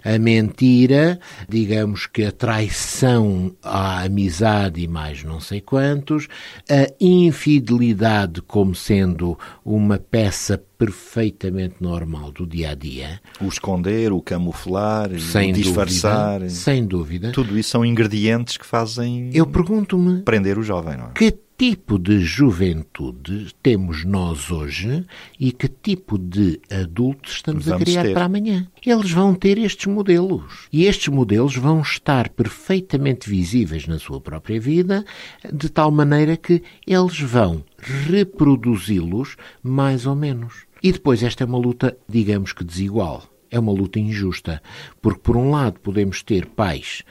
A 0.03 0.17
mentira, 0.17 1.19
digamos 1.47 2.07
que 2.07 2.23
a 2.23 2.31
traição 2.31 3.53
à 3.61 4.01
amizade 4.03 4.81
e 4.81 4.87
mais 4.87 5.23
não 5.23 5.39
sei 5.39 5.61
quantos, 5.61 6.27
a 6.69 6.87
infidelidade 6.99 8.41
como 8.41 8.73
sendo 8.73 9.37
uma 9.63 9.97
peça 9.99 10.61
perfeitamente 10.77 11.75
normal 11.79 12.31
do 12.31 12.45
dia 12.45 12.71
a 12.71 12.75
dia, 12.75 13.19
O 13.41 13.47
esconder, 13.47 14.11
o 14.11 14.21
camuflar, 14.21 15.09
sem 15.19 15.51
o 15.51 15.53
disfarçar. 15.53 16.39
dúvida, 16.39 16.49
sem 16.49 16.85
dúvida. 16.85 17.31
Tudo 17.31 17.57
isso 17.57 17.69
são 17.71 17.85
ingredientes 17.85 18.57
que 18.57 18.65
fazem 18.65 19.29
Eu 19.33 19.45
pergunto-me 19.45 20.21
prender 20.21 20.57
o 20.57 20.63
jovem, 20.63 20.97
não 20.97 21.07
é? 21.07 21.11
que 21.13 21.31
tipo 21.57 21.97
de 21.97 22.19
juventude 22.19 23.47
temos 23.63 24.05
nós 24.05 24.51
hoje 24.51 25.03
e 25.39 25.51
que 25.51 25.67
tipo 25.67 26.15
de 26.15 26.61
adultos 26.69 27.33
estamos 27.33 27.67
a 27.67 27.71
Vamos 27.71 27.85
criar 27.85 28.03
ter. 28.03 28.13
para 28.13 28.25
amanhã. 28.25 28.67
Eles 28.85 29.09
vão 29.09 29.33
ter 29.33 29.57
estes 29.57 29.87
modelos. 29.87 30.67
E 30.71 30.85
estes 30.85 31.07
modelos 31.07 31.55
vão 31.55 31.81
estar 31.81 32.29
perfeitamente 32.29 33.27
visíveis 33.27 33.87
na 33.87 33.97
sua 33.97 34.21
própria 34.21 34.59
vida, 34.59 35.03
de 35.51 35.67
tal 35.69 35.89
maneira 35.89 36.37
que 36.37 36.61
eles 36.85 37.19
vão 37.19 37.63
reproduzi-los 37.79 39.35
mais 39.63 40.05
ou 40.05 40.15
menos. 40.15 40.67
E 40.83 40.91
depois 40.91 41.23
esta 41.23 41.43
é 41.43 41.47
uma 41.47 41.57
luta, 41.57 41.97
digamos 42.07 42.53
que 42.53 42.63
desigual. 42.63 43.23
É 43.49 43.57
uma 43.57 43.71
luta 43.71 43.97
injusta, 43.97 44.61
porque 45.01 45.21
por 45.21 45.37
um 45.37 45.49
lado 45.51 45.79
podemos 45.79 46.21
ter 46.21 46.45
pais 46.45 47.03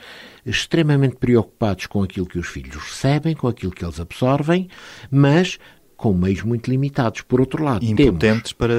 extremamente 0.47 1.17
preocupados 1.17 1.87
com 1.87 2.03
aquilo 2.03 2.27
que 2.27 2.39
os 2.39 2.47
filhos 2.47 2.77
recebem, 2.77 3.35
com 3.35 3.49
aquilo 3.49 3.73
que 3.73 3.85
eles 3.85 3.99
absorvem, 4.01 4.69
mas 5.11 5.59
com 5.97 6.13
meios 6.13 6.43
muito 6.43 6.71
limitados. 6.71 7.23
Por 7.23 7.41
outro 7.41 7.65
lado, 7.65 7.81
temos 7.81 8.01
Impotentes 8.01 8.53
para 8.53 8.75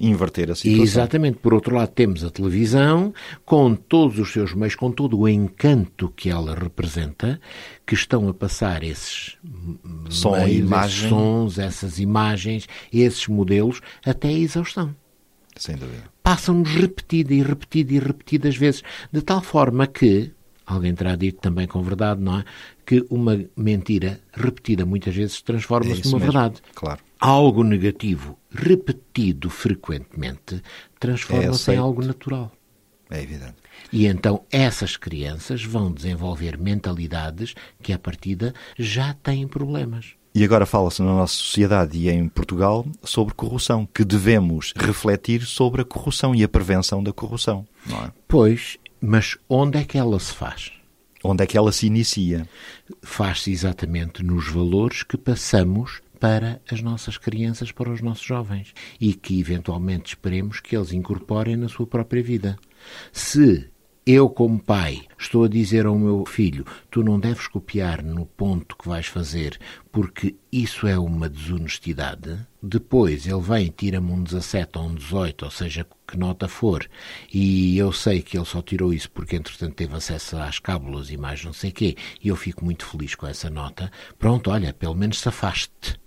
inverter 0.00 0.50
a 0.50 0.54
situação. 0.54 0.82
Exatamente. 0.82 1.38
Por 1.38 1.52
outro 1.52 1.74
lado, 1.74 1.90
temos 1.90 2.24
a 2.24 2.30
televisão, 2.30 3.12
com 3.44 3.74
todos 3.74 4.18
os 4.18 4.32
seus 4.32 4.54
meios, 4.54 4.74
com 4.76 4.90
todo 4.90 5.18
o 5.18 5.28
encanto 5.28 6.08
que 6.14 6.30
ela 6.30 6.54
representa, 6.54 7.40
que 7.86 7.94
estão 7.94 8.28
a 8.28 8.34
passar 8.34 8.84
esses 8.84 9.36
Som, 10.08 10.36
meios, 10.36 10.58
imagem. 10.58 10.98
esses 10.98 11.08
sons, 11.08 11.58
essas 11.58 11.98
imagens, 11.98 12.68
esses 12.92 13.26
modelos, 13.26 13.80
até 14.04 14.28
a 14.28 14.32
exaustão. 14.32 14.94
Sem 15.56 15.76
dúvida. 15.76 16.04
Passam-nos 16.22 16.70
repetida 16.70 17.34
e 17.34 17.42
repetida 17.42 17.92
e 17.92 17.98
repetidas 17.98 18.56
vezes, 18.56 18.82
de 19.12 19.20
tal 19.20 19.42
forma 19.42 19.86
que, 19.86 20.30
alguém 20.72 20.94
terá 20.94 21.14
dito 21.16 21.40
também 21.40 21.66
com 21.66 21.82
verdade, 21.82 22.20
não 22.20 22.38
é? 22.38 22.44
Que 22.86 23.04
uma 23.10 23.42
mentira 23.56 24.20
repetida 24.32 24.84
muitas 24.86 25.14
vezes 25.14 25.38
É 25.40 25.46
transforma-se 25.46 26.00
isso 26.00 26.10
numa 26.10 26.18
mesmo. 26.18 26.32
verdade 26.32 26.62
Claro. 26.74 27.00
algo 27.20 27.62
negativo 27.64 28.38
repetido 28.50 29.48
frequentemente 29.50 30.56
É 30.56 30.60
transforma-se 30.98 31.46
em 31.48 31.50
aceito. 31.54 31.80
algo 31.82 32.04
natural. 32.04 32.52
É 33.10 33.22
evidente. 33.22 33.56
E 33.92 34.06
então 34.06 34.42
essas 34.50 34.96
crianças 34.96 35.62
vão 35.62 35.92
desenvolver 35.92 36.56
mentalidades 36.58 37.54
que, 37.82 37.92
à 37.92 37.98
partida, 37.98 38.54
já 38.78 39.12
têm 39.14 39.46
problemas. 39.46 40.14
E 40.34 40.42
agora 40.44 40.64
fala-se 40.64 41.02
na 41.02 41.12
nossa 41.12 41.34
sociedade 41.34 41.98
e 41.98 42.08
em 42.08 42.26
Portugal 42.26 42.86
sobre 43.02 43.34
corrupção, 43.34 43.86
que 43.92 44.02
devemos 44.02 44.72
refletir 44.74 45.42
sobre 45.42 45.82
a 45.82 45.84
corrupção 45.84 46.34
e 46.34 46.42
a 46.42 46.48
prevenção 46.48 47.02
da 47.02 47.12
corrupção, 47.12 47.66
não 47.86 47.98
é? 48.04 48.12
Pois, 48.26 48.78
mas 49.02 49.36
onde 49.48 49.78
é 49.78 49.84
que 49.84 49.98
ela 49.98 50.18
se 50.20 50.32
faz? 50.32 50.72
Onde 51.24 51.42
é 51.42 51.46
que 51.46 51.58
ela 51.58 51.72
se 51.72 51.86
inicia? 51.86 52.48
Faz-se 53.02 53.50
exatamente 53.50 54.22
nos 54.22 54.48
valores 54.48 55.02
que 55.02 55.16
passamos 55.16 56.00
para 56.20 56.62
as 56.70 56.80
nossas 56.80 57.18
crianças, 57.18 57.72
para 57.72 57.90
os 57.90 58.00
nossos 58.00 58.24
jovens 58.24 58.72
e 59.00 59.12
que 59.12 59.40
eventualmente 59.40 60.10
esperemos 60.10 60.60
que 60.60 60.76
eles 60.76 60.92
incorporem 60.92 61.56
na 61.56 61.68
sua 61.68 61.84
própria 61.84 62.22
vida. 62.22 62.56
Se 63.12 63.71
eu, 64.04 64.28
como 64.28 64.58
pai, 64.58 65.02
estou 65.16 65.44
a 65.44 65.48
dizer 65.48 65.86
ao 65.86 65.96
meu 65.96 66.24
filho: 66.26 66.66
tu 66.90 67.04
não 67.04 67.20
deves 67.20 67.46
copiar 67.46 68.02
no 68.02 68.26
ponto 68.26 68.76
que 68.76 68.88
vais 68.88 69.06
fazer, 69.06 69.60
porque 69.92 70.34
isso 70.50 70.88
é 70.88 70.98
uma 70.98 71.28
desonestidade. 71.28 72.36
Depois 72.60 73.26
ele 73.26 73.40
vem 73.40 73.66
e 73.66 73.70
tira-me 73.70 74.10
um 74.10 74.22
17 74.22 74.76
ou 74.76 74.86
um 74.86 74.94
18, 74.96 75.44
ou 75.44 75.50
seja, 75.52 75.86
que 76.06 76.18
nota 76.18 76.48
for, 76.48 76.88
e 77.32 77.78
eu 77.78 77.92
sei 77.92 78.22
que 78.22 78.36
ele 78.36 78.44
só 78.44 78.60
tirou 78.60 78.92
isso 78.92 79.08
porque, 79.10 79.36
entretanto, 79.36 79.74
teve 79.74 79.94
acesso 79.94 80.36
às 80.36 80.58
cábulas 80.58 81.10
e 81.10 81.16
mais 81.16 81.44
não 81.44 81.52
sei 81.52 81.70
quê, 81.70 81.96
e 82.20 82.26
eu 82.26 82.34
fico 82.34 82.64
muito 82.64 82.84
feliz 82.84 83.14
com 83.14 83.28
essa 83.28 83.48
nota. 83.48 83.90
Pronto, 84.18 84.50
olha, 84.50 84.72
pelo 84.72 84.96
menos 84.96 85.20
safaste. 85.20 86.00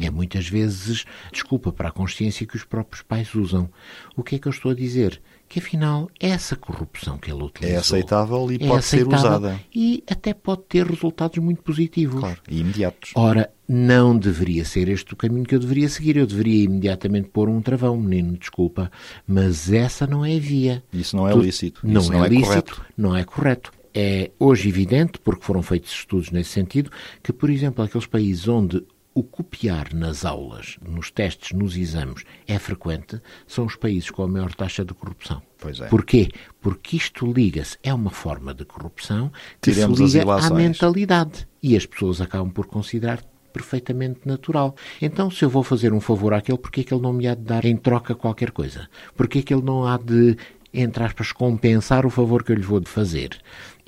É 0.00 0.10
muitas 0.10 0.48
vezes 0.48 1.04
desculpa 1.32 1.72
para 1.72 1.88
a 1.88 1.92
consciência 1.92 2.44
que 2.44 2.56
os 2.56 2.64
próprios 2.64 3.02
pais 3.02 3.32
usam. 3.34 3.70
O 4.16 4.24
que 4.24 4.34
é 4.34 4.38
que 4.38 4.48
eu 4.48 4.52
estou 4.52 4.72
a 4.72 4.74
dizer? 4.74 5.22
Que 5.48 5.60
afinal 5.60 6.10
essa 6.20 6.54
corrupção 6.56 7.16
que 7.16 7.30
ele 7.30 7.42
utilizou 7.42 7.74
É 7.76 7.80
aceitável 7.80 8.52
e 8.52 8.56
é 8.56 8.68
pode 8.68 8.84
ser 8.84 8.96
aceitável 8.96 9.18
usada. 9.30 9.60
E 9.74 10.04
até 10.10 10.34
pode 10.34 10.62
ter 10.68 10.86
resultados 10.86 11.38
muito 11.38 11.62
positivos. 11.62 12.20
Claro. 12.20 12.38
E 12.50 12.60
imediatos. 12.60 13.12
Ora, 13.14 13.50
não 13.66 14.16
deveria 14.18 14.64
ser 14.66 14.88
este 14.88 15.14
o 15.14 15.16
caminho 15.16 15.44
que 15.46 15.54
eu 15.54 15.58
deveria 15.58 15.88
seguir. 15.88 16.18
Eu 16.18 16.26
deveria 16.26 16.64
imediatamente 16.64 17.28
pôr 17.30 17.48
um 17.48 17.62
travão, 17.62 17.96
menino, 17.96 18.36
desculpa. 18.36 18.90
Mas 19.26 19.72
essa 19.72 20.06
não 20.06 20.22
é 20.24 20.36
a 20.36 20.40
via. 20.40 20.82
Isso 20.92 21.16
não 21.16 21.26
é 21.26 21.32
Tu- 21.32 21.40
lícito. 21.40 21.80
Não, 21.82 22.12
é, 22.12 22.26
é 22.26 22.28
lícito, 22.28 22.46
correto. 22.46 22.82
não 22.96 23.16
é 23.16 23.24
correto. 23.24 23.72
É 23.94 24.30
hoje 24.38 24.68
evidente, 24.68 25.18
porque 25.18 25.42
foram 25.44 25.62
feitos 25.62 25.90
estudos 25.90 26.30
nesse 26.30 26.50
sentido, 26.50 26.90
que, 27.22 27.32
por 27.32 27.48
exemplo, 27.48 27.82
aqueles 27.82 28.06
países 28.06 28.46
onde 28.46 28.84
o 29.18 29.22
copiar 29.24 29.92
nas 29.92 30.24
aulas, 30.24 30.78
nos 30.80 31.10
testes, 31.10 31.50
nos 31.50 31.76
exames, 31.76 32.22
é 32.46 32.56
frequente, 32.56 33.20
são 33.48 33.66
os 33.66 33.74
países 33.74 34.10
com 34.10 34.22
a 34.22 34.28
maior 34.28 34.54
taxa 34.54 34.84
de 34.84 34.94
corrupção. 34.94 35.42
Pois 35.58 35.80
é. 35.80 35.88
Porquê? 35.88 36.28
Porque 36.60 36.96
isto 36.96 37.26
liga-se, 37.26 37.76
é 37.82 37.92
uma 37.92 38.10
forma 38.10 38.54
de 38.54 38.64
corrupção 38.64 39.32
que 39.60 39.72
Tiremos 39.72 39.98
se 39.98 40.18
liga 40.18 40.34
à 40.34 40.50
mentalidade. 40.50 41.48
E 41.60 41.76
as 41.76 41.84
pessoas 41.84 42.20
acabam 42.20 42.48
por 42.48 42.66
considerar 42.66 43.20
perfeitamente 43.52 44.20
natural. 44.24 44.76
Então, 45.02 45.28
se 45.32 45.44
eu 45.44 45.50
vou 45.50 45.64
fazer 45.64 45.92
um 45.92 46.00
favor 46.00 46.32
àquele, 46.32 46.58
porquê 46.58 46.82
é 46.82 46.84
que 46.84 46.94
ele 46.94 47.02
não 47.02 47.12
me 47.12 47.26
há 47.26 47.34
de 47.34 47.42
dar 47.42 47.64
em 47.64 47.76
troca 47.76 48.14
qualquer 48.14 48.52
coisa? 48.52 48.88
Porquê 49.16 49.40
é 49.40 49.42
que 49.42 49.52
ele 49.52 49.64
não 49.64 49.84
há 49.84 49.96
de, 49.96 50.36
entre 50.72 51.02
aspas, 51.02 51.32
compensar 51.32 52.06
o 52.06 52.10
favor 52.10 52.44
que 52.44 52.52
eu 52.52 52.56
lhe 52.56 52.62
vou 52.62 52.80
fazer? 52.84 53.36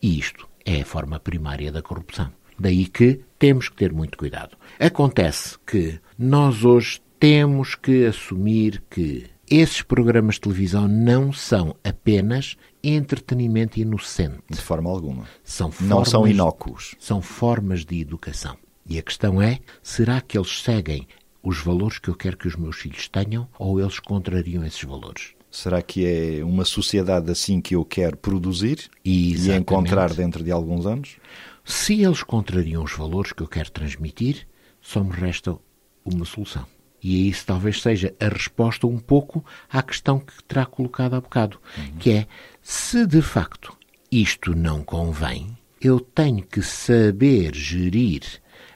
E 0.02 0.18
isto 0.18 0.48
é 0.64 0.80
a 0.80 0.84
forma 0.84 1.20
primária 1.20 1.70
da 1.70 1.82
corrupção. 1.82 2.32
Daí 2.60 2.86
que 2.86 3.20
temos 3.38 3.68
que 3.70 3.76
ter 3.76 3.92
muito 3.92 4.18
cuidado. 4.18 4.56
Acontece 4.78 5.56
que 5.66 5.98
nós 6.18 6.62
hoje 6.64 7.00
temos 7.18 7.74
que 7.74 8.04
assumir 8.04 8.82
que 8.90 9.26
esses 9.50 9.82
programas 9.82 10.34
de 10.36 10.42
televisão 10.42 10.86
não 10.86 11.32
são 11.32 11.74
apenas 11.82 12.56
entretenimento 12.84 13.80
inocente. 13.80 14.38
De 14.48 14.60
forma 14.60 14.90
alguma. 14.90 15.24
São 15.42 15.72
Não 15.80 16.04
são 16.04 16.20
formas- 16.20 16.30
inócuos. 16.34 16.94
São 16.98 17.22
formas 17.22 17.84
de 17.84 18.00
educação. 18.00 18.56
E 18.86 18.98
a 18.98 19.02
questão 19.02 19.40
é: 19.40 19.58
será 19.82 20.20
que 20.20 20.36
eles 20.36 20.62
seguem 20.62 21.06
os 21.42 21.58
valores 21.58 21.98
que 21.98 22.08
eu 22.08 22.14
quero 22.14 22.36
que 22.36 22.46
os 22.48 22.56
meus 22.56 22.76
filhos 22.76 23.08
tenham 23.08 23.48
ou 23.58 23.80
eles 23.80 23.98
contrariam 23.98 24.64
esses 24.64 24.82
valores? 24.84 25.30
Será 25.50 25.82
que 25.82 26.06
é 26.06 26.44
uma 26.44 26.64
sociedade 26.64 27.28
assim 27.30 27.60
que 27.60 27.74
eu 27.74 27.84
quero 27.84 28.16
produzir 28.16 28.88
E 29.04 29.30
e 29.30 29.32
exatamente. 29.32 29.60
encontrar 29.62 30.14
dentro 30.14 30.44
de 30.44 30.50
alguns 30.52 30.86
anos? 30.86 31.16
Se 31.64 32.02
eles 32.02 32.22
contrariam 32.22 32.82
os 32.82 32.92
valores 32.92 33.32
que 33.32 33.42
eu 33.42 33.48
quero 33.48 33.70
transmitir, 33.70 34.46
só 34.80 35.02
me 35.02 35.12
resta 35.12 35.56
uma 36.04 36.24
solução. 36.24 36.66
E 37.02 37.28
isso 37.28 37.46
talvez 37.46 37.80
seja 37.80 38.14
a 38.20 38.28
resposta 38.28 38.86
um 38.86 38.98
pouco 38.98 39.44
à 39.70 39.82
questão 39.82 40.18
que 40.18 40.42
terá 40.44 40.66
colocado 40.66 41.14
há 41.14 41.20
bocado, 41.20 41.58
que 41.98 42.10
é, 42.10 42.26
se 42.62 43.06
de 43.06 43.22
facto 43.22 43.76
isto 44.10 44.54
não 44.54 44.82
convém, 44.82 45.56
eu 45.80 45.98
tenho 45.98 46.42
que 46.42 46.62
saber 46.62 47.54
gerir 47.54 48.22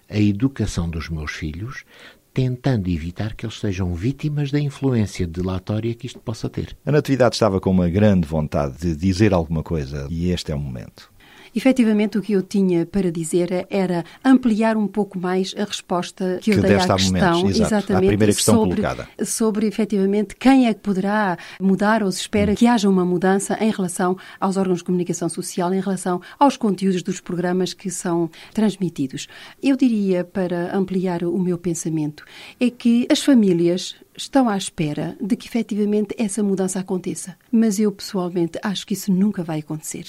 a 0.08 0.18
educação 0.18 0.88
dos 0.88 1.08
meus 1.08 1.32
filhos, 1.32 1.84
tentando 2.32 2.88
evitar 2.88 3.34
que 3.34 3.44
eles 3.44 3.60
sejam 3.60 3.94
vítimas 3.94 4.50
da 4.50 4.58
influência 4.58 5.26
delatória 5.26 5.94
que 5.94 6.06
isto 6.06 6.18
possa 6.18 6.48
ter. 6.48 6.76
A 6.84 6.90
Natividade 6.90 7.36
estava 7.36 7.60
com 7.60 7.70
uma 7.70 7.88
grande 7.88 8.26
vontade 8.26 8.78
de 8.78 8.96
dizer 8.96 9.32
alguma 9.32 9.62
coisa 9.62 10.08
e 10.10 10.30
este 10.30 10.50
é 10.50 10.54
o 10.54 10.58
momento. 10.58 11.13
Efetivamente, 11.54 12.18
o 12.18 12.22
que 12.22 12.32
eu 12.32 12.42
tinha 12.42 12.84
para 12.84 13.12
dizer 13.12 13.66
era 13.70 14.04
ampliar 14.24 14.76
um 14.76 14.86
pouco 14.86 15.18
mais 15.18 15.54
a 15.56 15.64
resposta 15.64 16.38
que, 16.40 16.50
que 16.50 16.58
eu 16.58 16.62
dei 16.62 16.74
à 16.74 16.78
questão, 16.78 16.98
momentos, 16.98 17.60
exatamente, 17.60 18.04
à 18.04 18.08
primeira 18.08 18.32
questão 18.32 18.54
sobre, 18.56 18.82
colocada. 18.82 19.08
sobre 19.24 19.66
efetivamente 19.66 20.34
quem 20.36 20.66
é 20.66 20.74
que 20.74 20.80
poderá 20.80 21.38
mudar 21.60 22.02
ou 22.02 22.10
se 22.10 22.20
espera 22.20 22.52
hum. 22.52 22.54
que 22.54 22.66
haja 22.66 22.88
uma 22.88 23.04
mudança 23.04 23.56
em 23.60 23.70
relação 23.70 24.16
aos 24.40 24.56
órgãos 24.56 24.78
de 24.78 24.84
comunicação 24.84 25.28
social, 25.28 25.72
em 25.72 25.80
relação 25.80 26.20
aos 26.38 26.56
conteúdos 26.56 27.02
dos 27.02 27.20
programas 27.20 27.72
que 27.72 27.90
são 27.90 28.30
transmitidos. 28.52 29.28
Eu 29.62 29.76
diria, 29.76 30.24
para 30.24 30.76
ampliar 30.76 31.22
o 31.22 31.38
meu 31.38 31.56
pensamento, 31.56 32.24
é 32.60 32.70
que 32.70 33.06
as 33.10 33.22
famílias 33.22 33.94
estão 34.16 34.48
à 34.48 34.56
espera 34.56 35.16
de 35.20 35.36
que 35.36 35.46
efetivamente 35.46 36.14
essa 36.18 36.42
mudança 36.42 36.78
aconteça. 36.78 37.36
Mas 37.50 37.78
eu 37.78 37.90
pessoalmente 37.90 38.58
acho 38.62 38.86
que 38.86 38.94
isso 38.94 39.12
nunca 39.12 39.42
vai 39.42 39.60
acontecer. 39.60 40.04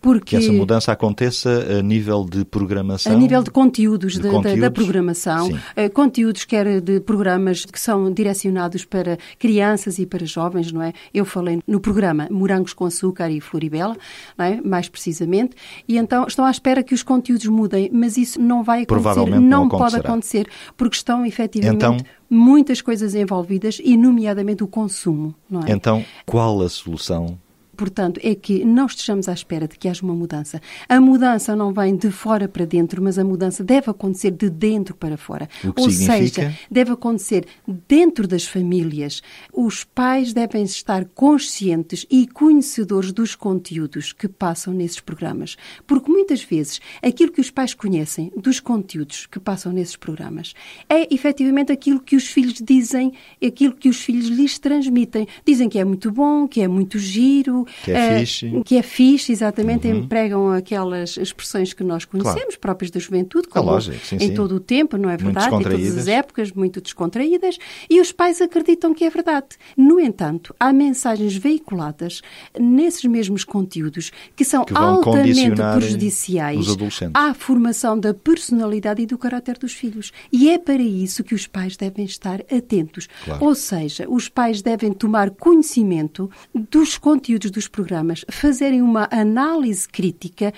Porque 0.00 0.36
que 0.36 0.44
essa 0.44 0.52
mudança 0.52 0.92
aconteça 0.92 1.78
a 1.78 1.82
nível 1.82 2.24
de 2.24 2.44
programação? 2.44 3.12
A 3.12 3.16
nível 3.16 3.42
de 3.42 3.50
conteúdos, 3.50 4.14
de 4.14 4.22
de, 4.22 4.28
conteúdos? 4.28 4.60
Da, 4.60 4.68
da, 4.68 4.70
programação. 4.70 5.48
Uh, 5.50 5.90
conteúdos 5.92 6.44
quer 6.44 6.80
de 6.80 7.00
programas 7.00 7.64
que 7.64 7.78
são 7.78 8.10
direcionados 8.12 8.84
para 8.84 9.18
crianças 9.38 9.98
e 9.98 10.06
para 10.06 10.24
jovens, 10.24 10.72
não 10.72 10.82
é? 10.82 10.92
Eu 11.12 11.24
falei 11.24 11.60
no 11.66 11.80
programa 11.80 12.28
Morangos 12.30 12.72
com 12.72 12.84
Açúcar 12.86 13.30
e 13.30 13.40
Floribela, 13.40 13.96
é? 14.38 14.60
mais 14.60 14.88
precisamente, 14.88 15.56
e 15.86 15.96
então 15.96 16.26
estão 16.26 16.44
à 16.44 16.50
espera 16.50 16.82
que 16.82 16.94
os 16.94 17.02
conteúdos 17.02 17.46
mudem, 17.46 17.90
mas 17.92 18.16
isso 18.16 18.40
não 18.40 18.62
vai 18.62 18.82
acontecer, 18.82 19.30
não, 19.30 19.40
não 19.40 19.68
pode 19.68 19.96
acontecer, 19.96 20.48
porque 20.76 20.96
estão 20.96 21.24
efetivamente... 21.26 21.76
Então, 21.76 21.96
muitas 22.32 22.80
coisas 22.80 23.14
envolvidas 23.14 23.78
e, 23.84 23.94
nomeadamente, 23.94 24.64
o 24.64 24.66
consumo. 24.66 25.34
É? 25.66 25.72
Então, 25.72 26.02
qual 26.24 26.62
a 26.62 26.68
solução 26.68 27.38
portanto, 27.76 28.20
é 28.22 28.34
que 28.34 28.64
não 28.64 28.86
estejamos 28.86 29.28
à 29.28 29.32
espera 29.32 29.66
de 29.66 29.78
que 29.78 29.88
haja 29.88 30.02
uma 30.02 30.14
mudança. 30.14 30.60
A 30.88 31.00
mudança 31.00 31.56
não 31.56 31.72
vem 31.72 31.96
de 31.96 32.10
fora 32.10 32.48
para 32.48 32.64
dentro, 32.64 33.02
mas 33.02 33.18
a 33.18 33.24
mudança 33.24 33.64
deve 33.64 33.90
acontecer 33.90 34.30
de 34.30 34.50
dentro 34.50 34.94
para 34.94 35.16
fora. 35.16 35.48
Ou 35.76 35.90
significa... 35.90 36.42
seja, 36.42 36.58
deve 36.70 36.92
acontecer 36.92 37.46
dentro 37.88 38.26
das 38.26 38.46
famílias. 38.46 39.22
Os 39.52 39.84
pais 39.84 40.32
devem 40.32 40.64
estar 40.64 41.04
conscientes 41.06 42.06
e 42.10 42.26
conhecedores 42.26 43.12
dos 43.12 43.34
conteúdos 43.34 44.12
que 44.12 44.28
passam 44.28 44.72
nesses 44.72 45.00
programas. 45.00 45.56
Porque 45.86 46.10
muitas 46.10 46.42
vezes 46.42 46.80
aquilo 47.02 47.32
que 47.32 47.40
os 47.40 47.50
pais 47.50 47.74
conhecem 47.74 48.32
dos 48.36 48.60
conteúdos 48.60 49.26
que 49.26 49.40
passam 49.40 49.72
nesses 49.72 49.96
programas 49.96 50.54
é 50.88 51.12
efetivamente 51.12 51.72
aquilo 51.72 52.00
que 52.00 52.16
os 52.16 52.26
filhos 52.26 52.54
dizem, 52.60 53.12
aquilo 53.44 53.74
que 53.74 53.88
os 53.88 54.00
filhos 54.00 54.26
lhes 54.26 54.58
transmitem. 54.58 55.26
Dizem 55.44 55.68
que 55.68 55.78
é 55.78 55.84
muito 55.84 56.10
bom, 56.10 56.46
que 56.46 56.60
é 56.60 56.68
muito 56.68 56.98
giro, 56.98 57.66
que 57.84 57.90
é 57.90 58.16
uh, 58.16 58.18
fixe. 58.18 58.62
Que 58.64 58.76
é 58.76 58.82
fixe, 58.82 59.32
exatamente. 59.32 59.88
Uhum. 59.88 59.98
Empregam 59.98 60.52
aquelas 60.52 61.16
expressões 61.16 61.72
que 61.72 61.84
nós 61.84 62.04
conhecemos, 62.04 62.40
claro. 62.40 62.60
próprias 62.60 62.90
da 62.90 63.00
juventude, 63.00 63.48
como 63.48 63.70
é 63.70 63.72
lógico, 63.72 64.06
sim, 64.06 64.16
em 64.16 64.28
sim. 64.28 64.34
todo 64.34 64.56
o 64.56 64.60
tempo, 64.60 64.96
não 64.96 65.08
é 65.10 65.16
verdade? 65.16 65.54
Em 65.54 65.62
todas 65.62 65.98
as 65.98 66.08
épocas, 66.08 66.52
muito 66.52 66.80
descontraídas. 66.80 67.58
E 67.88 68.00
os 68.00 68.12
pais 68.12 68.40
acreditam 68.40 68.94
que 68.94 69.04
é 69.04 69.10
verdade. 69.10 69.46
No 69.76 69.98
entanto, 70.00 70.54
há 70.58 70.72
mensagens 70.72 71.36
veiculadas 71.36 72.22
nesses 72.58 73.04
mesmos 73.04 73.44
conteúdos 73.44 74.10
que 74.34 74.44
são 74.44 74.64
que 74.64 74.74
altamente 74.76 75.60
prejudiciais 75.74 76.66
à 77.14 77.34
formação 77.34 77.98
da 77.98 78.12
personalidade 78.14 79.02
e 79.02 79.06
do 79.06 79.18
caráter 79.18 79.58
dos 79.58 79.72
filhos. 79.72 80.12
E 80.32 80.50
é 80.50 80.58
para 80.58 80.82
isso 80.82 81.24
que 81.24 81.34
os 81.34 81.46
pais 81.46 81.76
devem 81.76 82.04
estar 82.04 82.40
atentos. 82.50 83.08
Claro. 83.24 83.44
Ou 83.44 83.54
seja, 83.54 84.06
os 84.08 84.28
pais 84.28 84.62
devem 84.62 84.92
tomar 84.92 85.30
conhecimento 85.30 86.30
dos 86.54 86.98
conteúdos 86.98 87.50
dos 87.52 87.68
programas 87.68 88.24
fazerem 88.30 88.82
uma 88.82 89.08
análise 89.12 89.88
crítica 89.88 90.52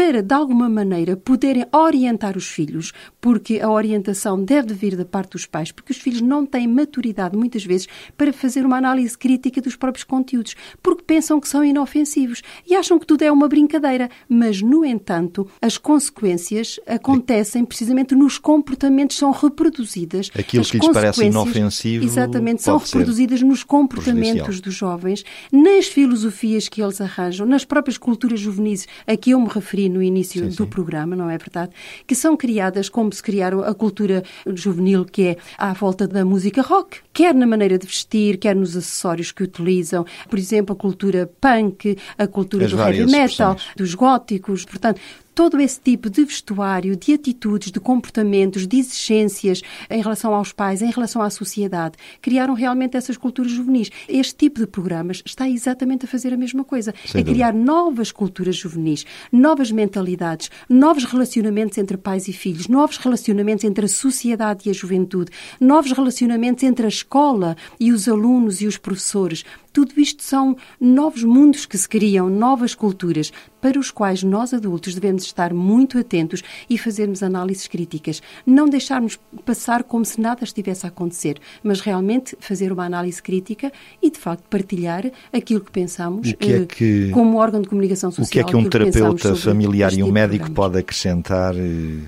para, 0.00 0.22
de 0.22 0.32
alguma 0.32 0.66
maneira, 0.66 1.14
poderem 1.14 1.66
orientar 1.70 2.34
os 2.34 2.48
filhos, 2.48 2.90
porque 3.20 3.60
a 3.60 3.68
orientação 3.68 4.42
deve 4.42 4.72
vir 4.72 4.96
da 4.96 5.04
parte 5.04 5.32
dos 5.32 5.44
pais, 5.44 5.70
porque 5.70 5.92
os 5.92 5.98
filhos 5.98 6.22
não 6.22 6.46
têm 6.46 6.66
maturidade, 6.66 7.36
muitas 7.36 7.66
vezes, 7.66 7.86
para 8.16 8.32
fazer 8.32 8.64
uma 8.64 8.78
análise 8.78 9.18
crítica 9.18 9.60
dos 9.60 9.76
próprios 9.76 10.02
conteúdos, 10.02 10.56
porque 10.82 11.02
pensam 11.06 11.38
que 11.38 11.46
são 11.46 11.62
inofensivos 11.62 12.40
e 12.66 12.74
acham 12.74 12.98
que 12.98 13.04
tudo 13.04 13.24
é 13.24 13.30
uma 13.30 13.46
brincadeira. 13.46 14.08
Mas, 14.26 14.62
no 14.62 14.86
entanto, 14.86 15.46
as 15.60 15.76
consequências 15.76 16.80
acontecem 16.86 17.62
precisamente 17.62 18.14
nos 18.14 18.38
comportamentos, 18.38 19.18
são 19.18 19.32
reproduzidas. 19.32 20.30
Aquilo 20.34 20.62
as 20.62 20.70
que 20.70 20.78
lhes 20.78 20.88
parece 20.88 21.26
inofensivo. 21.26 22.06
Exatamente, 22.06 22.62
são 22.62 22.78
reproduzidas 22.78 23.42
nos 23.42 23.62
comportamentos 23.62 24.62
dos 24.62 24.72
jovens, 24.72 25.26
nas 25.52 25.88
filosofias 25.88 26.70
que 26.70 26.82
eles 26.82 27.02
arranjam, 27.02 27.46
nas 27.46 27.66
próprias 27.66 27.98
culturas 27.98 28.40
juvenis 28.40 28.88
a 29.06 29.14
que 29.14 29.32
eu 29.32 29.40
me 29.40 29.48
referi 29.48 29.89
no 29.90 30.02
início 30.02 30.42
sim, 30.42 30.48
do 30.48 30.64
sim. 30.64 30.66
programa, 30.66 31.14
não 31.14 31.28
é 31.28 31.36
verdade? 31.36 31.72
Que 32.06 32.14
são 32.14 32.36
criadas 32.36 32.88
como 32.88 33.12
se 33.12 33.22
criaram 33.22 33.62
a 33.62 33.74
cultura 33.74 34.22
juvenil 34.46 35.04
que 35.04 35.22
é 35.28 35.36
à 35.58 35.72
volta 35.72 36.06
da 36.06 36.24
música 36.24 36.62
rock, 36.62 36.98
quer 37.12 37.34
na 37.34 37.46
maneira 37.46 37.76
de 37.78 37.86
vestir, 37.86 38.38
quer 38.38 38.54
nos 38.56 38.76
acessórios 38.76 39.32
que 39.32 39.42
utilizam. 39.42 40.06
Por 40.28 40.38
exemplo, 40.38 40.74
a 40.74 40.76
cultura 40.76 41.30
punk, 41.40 41.98
a 42.16 42.26
cultura 42.26 42.64
As 42.64 42.70
do 42.70 42.78
heavy 42.78 43.06
metal, 43.06 43.52
expressões. 43.52 43.62
dos 43.76 43.94
góticos. 43.94 44.64
Portanto, 44.64 45.00
todo 45.40 45.58
esse 45.58 45.80
tipo 45.80 46.10
de 46.10 46.22
vestuário, 46.22 46.94
de 46.94 47.14
atitudes, 47.14 47.72
de 47.72 47.80
comportamentos, 47.80 48.68
de 48.68 48.76
exigências 48.76 49.62
em 49.88 50.02
relação 50.02 50.34
aos 50.34 50.52
pais, 50.52 50.82
em 50.82 50.90
relação 50.90 51.22
à 51.22 51.30
sociedade, 51.30 51.96
criaram 52.20 52.52
realmente 52.52 52.94
essas 52.94 53.16
culturas 53.16 53.50
juvenis. 53.50 53.90
Este 54.06 54.34
tipo 54.34 54.60
de 54.60 54.66
programas 54.66 55.22
está 55.24 55.48
exatamente 55.48 56.04
a 56.04 56.08
fazer 56.08 56.34
a 56.34 56.36
mesma 56.36 56.62
coisa, 56.62 56.92
Sem 57.06 57.22
a 57.22 57.24
criar 57.24 57.54
novas 57.54 58.12
culturas 58.12 58.54
juvenis, 58.54 59.06
novas 59.32 59.70
mentalidades, 59.70 60.50
novos 60.68 61.04
relacionamentos 61.04 61.78
entre 61.78 61.96
pais 61.96 62.28
e 62.28 62.34
filhos, 62.34 62.68
novos 62.68 62.98
relacionamentos 62.98 63.64
entre 63.64 63.86
a 63.86 63.88
sociedade 63.88 64.68
e 64.68 64.70
a 64.70 64.74
juventude, 64.74 65.32
novos 65.58 65.92
relacionamentos 65.92 66.64
entre 66.64 66.84
a 66.84 66.90
escola 66.90 67.56
e 67.80 67.92
os 67.92 68.06
alunos 68.06 68.60
e 68.60 68.66
os 68.66 68.76
professores. 68.76 69.42
Tudo 69.72 69.92
isto 69.98 70.22
são 70.22 70.56
novos 70.80 71.22
mundos 71.22 71.66
que 71.66 71.78
se 71.78 71.88
criam, 71.88 72.28
novas 72.28 72.74
culturas, 72.74 73.32
para 73.60 73.78
os 73.78 73.90
quais 73.90 74.22
nós 74.22 74.52
adultos 74.52 74.94
devemos 74.94 75.22
estar 75.22 75.54
muito 75.54 75.98
atentos 75.98 76.42
e 76.68 76.76
fazermos 76.76 77.22
análises 77.22 77.66
críticas. 77.66 78.22
Não 78.44 78.68
deixarmos 78.68 79.18
passar 79.44 79.84
como 79.84 80.04
se 80.04 80.20
nada 80.20 80.42
estivesse 80.44 80.86
a 80.86 80.88
acontecer, 80.88 81.38
mas 81.62 81.80
realmente 81.80 82.36
fazer 82.40 82.72
uma 82.72 82.84
análise 82.84 83.22
crítica 83.22 83.72
e, 84.02 84.10
de 84.10 84.18
facto, 84.18 84.44
partilhar 84.48 85.10
aquilo 85.32 85.60
que 85.60 85.70
pensamos 85.70 86.32
que 86.32 86.52
é 86.52 86.66
que, 86.66 87.08
eh, 87.08 87.12
como 87.12 87.38
órgão 87.38 87.60
de 87.60 87.68
comunicação 87.68 88.10
social. 88.10 88.26
O 88.26 88.30
que 88.30 88.40
é 88.40 88.44
que 88.44 88.56
um 88.56 88.68
terapeuta 88.68 89.36
familiar 89.36 89.92
e 89.92 90.02
um 90.02 90.06
tipo 90.06 90.12
médico 90.12 90.50
pode 90.50 90.78
acrescentar 90.78 91.54
eh, 91.56 92.02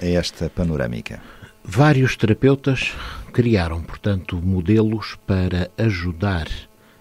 a 0.00 0.06
esta 0.06 0.48
panorâmica? 0.50 1.20
Vários 1.64 2.16
terapeutas 2.16 2.92
criaram, 3.32 3.82
portanto, 3.82 4.40
modelos 4.42 5.16
para 5.26 5.70
ajudar 5.76 6.46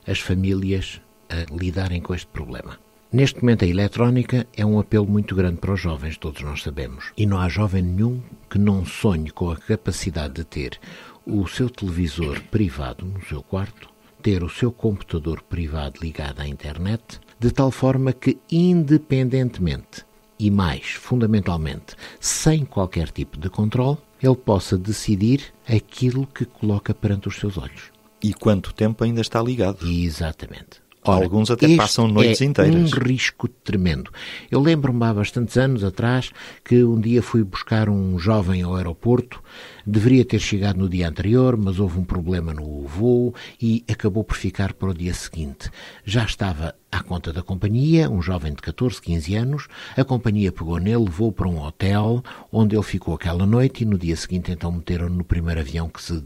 as 0.07 0.19
famílias 0.19 1.01
a 1.29 1.53
lidarem 1.53 2.01
com 2.01 2.15
este 2.15 2.27
problema. 2.27 2.79
Neste 3.11 3.39
momento, 3.39 3.63
a 3.63 3.67
eletrónica 3.67 4.45
é 4.55 4.65
um 4.65 4.79
apelo 4.79 5.07
muito 5.07 5.33
grande 5.35 5.57
para 5.57 5.73
os 5.73 5.79
jovens, 5.79 6.17
todos 6.17 6.41
nós 6.41 6.61
sabemos. 6.61 7.11
E 7.15 7.25
não 7.25 7.39
há 7.39 7.47
jovem 7.47 7.81
nenhum 7.81 8.21
que 8.49 8.57
não 8.57 8.85
sonhe 8.85 9.29
com 9.29 9.49
a 9.49 9.55
capacidade 9.55 10.33
de 10.33 10.43
ter 10.43 10.79
o 11.25 11.47
seu 11.47 11.69
televisor 11.69 12.41
privado 12.51 13.05
no 13.05 13.23
seu 13.25 13.41
quarto, 13.41 13.89
ter 14.21 14.43
o 14.43 14.49
seu 14.49 14.71
computador 14.71 15.41
privado 15.41 15.99
ligado 16.01 16.41
à 16.41 16.47
internet, 16.47 17.19
de 17.39 17.51
tal 17.51 17.71
forma 17.71 18.11
que, 18.11 18.37
independentemente 18.51 20.05
e 20.39 20.51
mais 20.51 20.91
fundamentalmente, 20.91 21.95
sem 22.19 22.63
qualquer 22.65 23.09
tipo 23.09 23.37
de 23.37 23.49
controle, 23.49 23.97
ele 24.21 24.35
possa 24.35 24.77
decidir 24.77 25.53
aquilo 25.67 26.27
que 26.27 26.45
coloca 26.45 26.93
perante 26.93 27.27
os 27.27 27.37
seus 27.37 27.57
olhos. 27.57 27.91
E 28.21 28.33
quanto 28.33 28.73
tempo 28.73 29.03
ainda 29.03 29.21
está 29.21 29.41
ligado? 29.41 29.87
Exatamente. 29.87 30.86
Ora, 31.07 31.23
Alguns 31.23 31.49
até 31.49 31.75
passam 31.75 32.07
noites 32.07 32.41
é 32.41 32.45
inteiras. 32.45 32.93
um 32.93 32.99
risco 32.99 33.47
tremendo. 33.47 34.11
Eu 34.51 34.59
lembro-me 34.59 35.03
há 35.05 35.13
bastantes 35.13 35.57
anos 35.57 35.83
atrás 35.83 36.31
que 36.63 36.83
um 36.83 36.99
dia 36.99 37.21
fui 37.21 37.43
buscar 37.43 37.89
um 37.89 38.19
jovem 38.19 38.61
ao 38.61 38.75
aeroporto, 38.75 39.41
deveria 39.85 40.25
ter 40.25 40.39
chegado 40.39 40.77
no 40.77 40.89
dia 40.89 41.07
anterior, 41.07 41.55
mas 41.55 41.79
houve 41.79 41.97
um 41.99 42.03
problema 42.03 42.53
no 42.53 42.83
voo 42.83 43.33
e 43.61 43.83
acabou 43.89 44.23
por 44.23 44.35
ficar 44.35 44.73
para 44.73 44.89
o 44.89 44.93
dia 44.93 45.13
seguinte. 45.13 45.69
Já 46.03 46.23
estava 46.25 46.75
à 46.91 47.01
conta 47.01 47.31
da 47.31 47.41
companhia, 47.43 48.09
um 48.09 48.21
jovem 48.21 48.53
de 48.53 48.61
14, 48.61 49.01
15 49.01 49.35
anos, 49.35 49.67
a 49.95 50.03
companhia 50.03 50.51
pegou 50.51 50.77
nele, 50.77 51.03
levou 51.05 51.31
para 51.31 51.47
um 51.47 51.59
hotel, 51.61 52.23
onde 52.51 52.75
ele 52.75 52.83
ficou 52.83 53.13
aquela 53.13 53.45
noite 53.45 53.83
e 53.83 53.85
no 53.85 53.97
dia 53.97 54.15
seguinte 54.15 54.51
então 54.51 54.71
meteram 54.71 55.09
no 55.09 55.23
primeiro 55.23 55.59
avião 55.61 55.89
que 55.89 56.01
se 56.01 56.21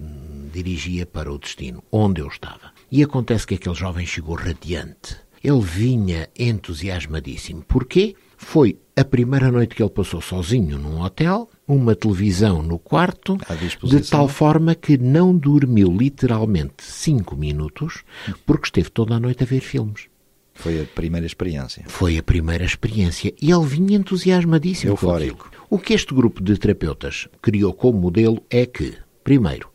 dirigia 0.51 1.05
para 1.05 1.31
o 1.31 1.37
destino, 1.37 1.83
onde 1.91 2.21
eu 2.21 2.27
estava. 2.27 2.71
E 2.91 3.03
acontece 3.03 3.47
que 3.47 3.55
aquele 3.55 3.75
jovem 3.75 4.05
chegou 4.05 4.35
radiante. 4.35 5.17
Ele 5.43 5.61
vinha 5.61 6.29
entusiasmadíssimo. 6.37 7.63
Porquê? 7.63 8.15
foi 8.41 8.79
a 8.95 9.05
primeira 9.05 9.51
noite 9.51 9.75
que 9.75 9.83
ele 9.83 9.89
passou 9.89 10.19
sozinho 10.19 10.77
num 10.77 10.99
hotel, 11.01 11.47
uma 11.67 11.95
televisão 11.95 12.61
no 12.61 12.77
quarto, 12.77 13.37
de 13.83 14.01
tal 14.01 14.27
forma 14.27 14.75
que 14.75 14.97
não 14.97 15.37
dormiu 15.37 15.95
literalmente 15.95 16.83
cinco 16.83 17.35
minutos, 17.35 18.03
porque 18.45 18.65
esteve 18.65 18.89
toda 18.89 19.15
a 19.15 19.19
noite 19.19 19.43
a 19.43 19.45
ver 19.45 19.61
filmes. 19.61 20.07
Foi 20.53 20.81
a 20.81 20.85
primeira 20.85 21.25
experiência. 21.25 21.85
Foi 21.87 22.17
a 22.17 22.23
primeira 22.23 22.65
experiência 22.65 23.33
e 23.41 23.51
ele 23.51 23.65
vinha 23.65 23.97
entusiasmadíssimo. 23.97 24.91
Eufórico. 24.91 25.49
O 25.69 25.79
que 25.79 25.93
este 25.93 26.13
grupo 26.13 26.43
de 26.43 26.57
terapeutas 26.57 27.29
criou 27.41 27.73
como 27.73 27.99
modelo 27.99 28.43
é 28.49 28.65
que, 28.65 28.95
primeiro, 29.23 29.70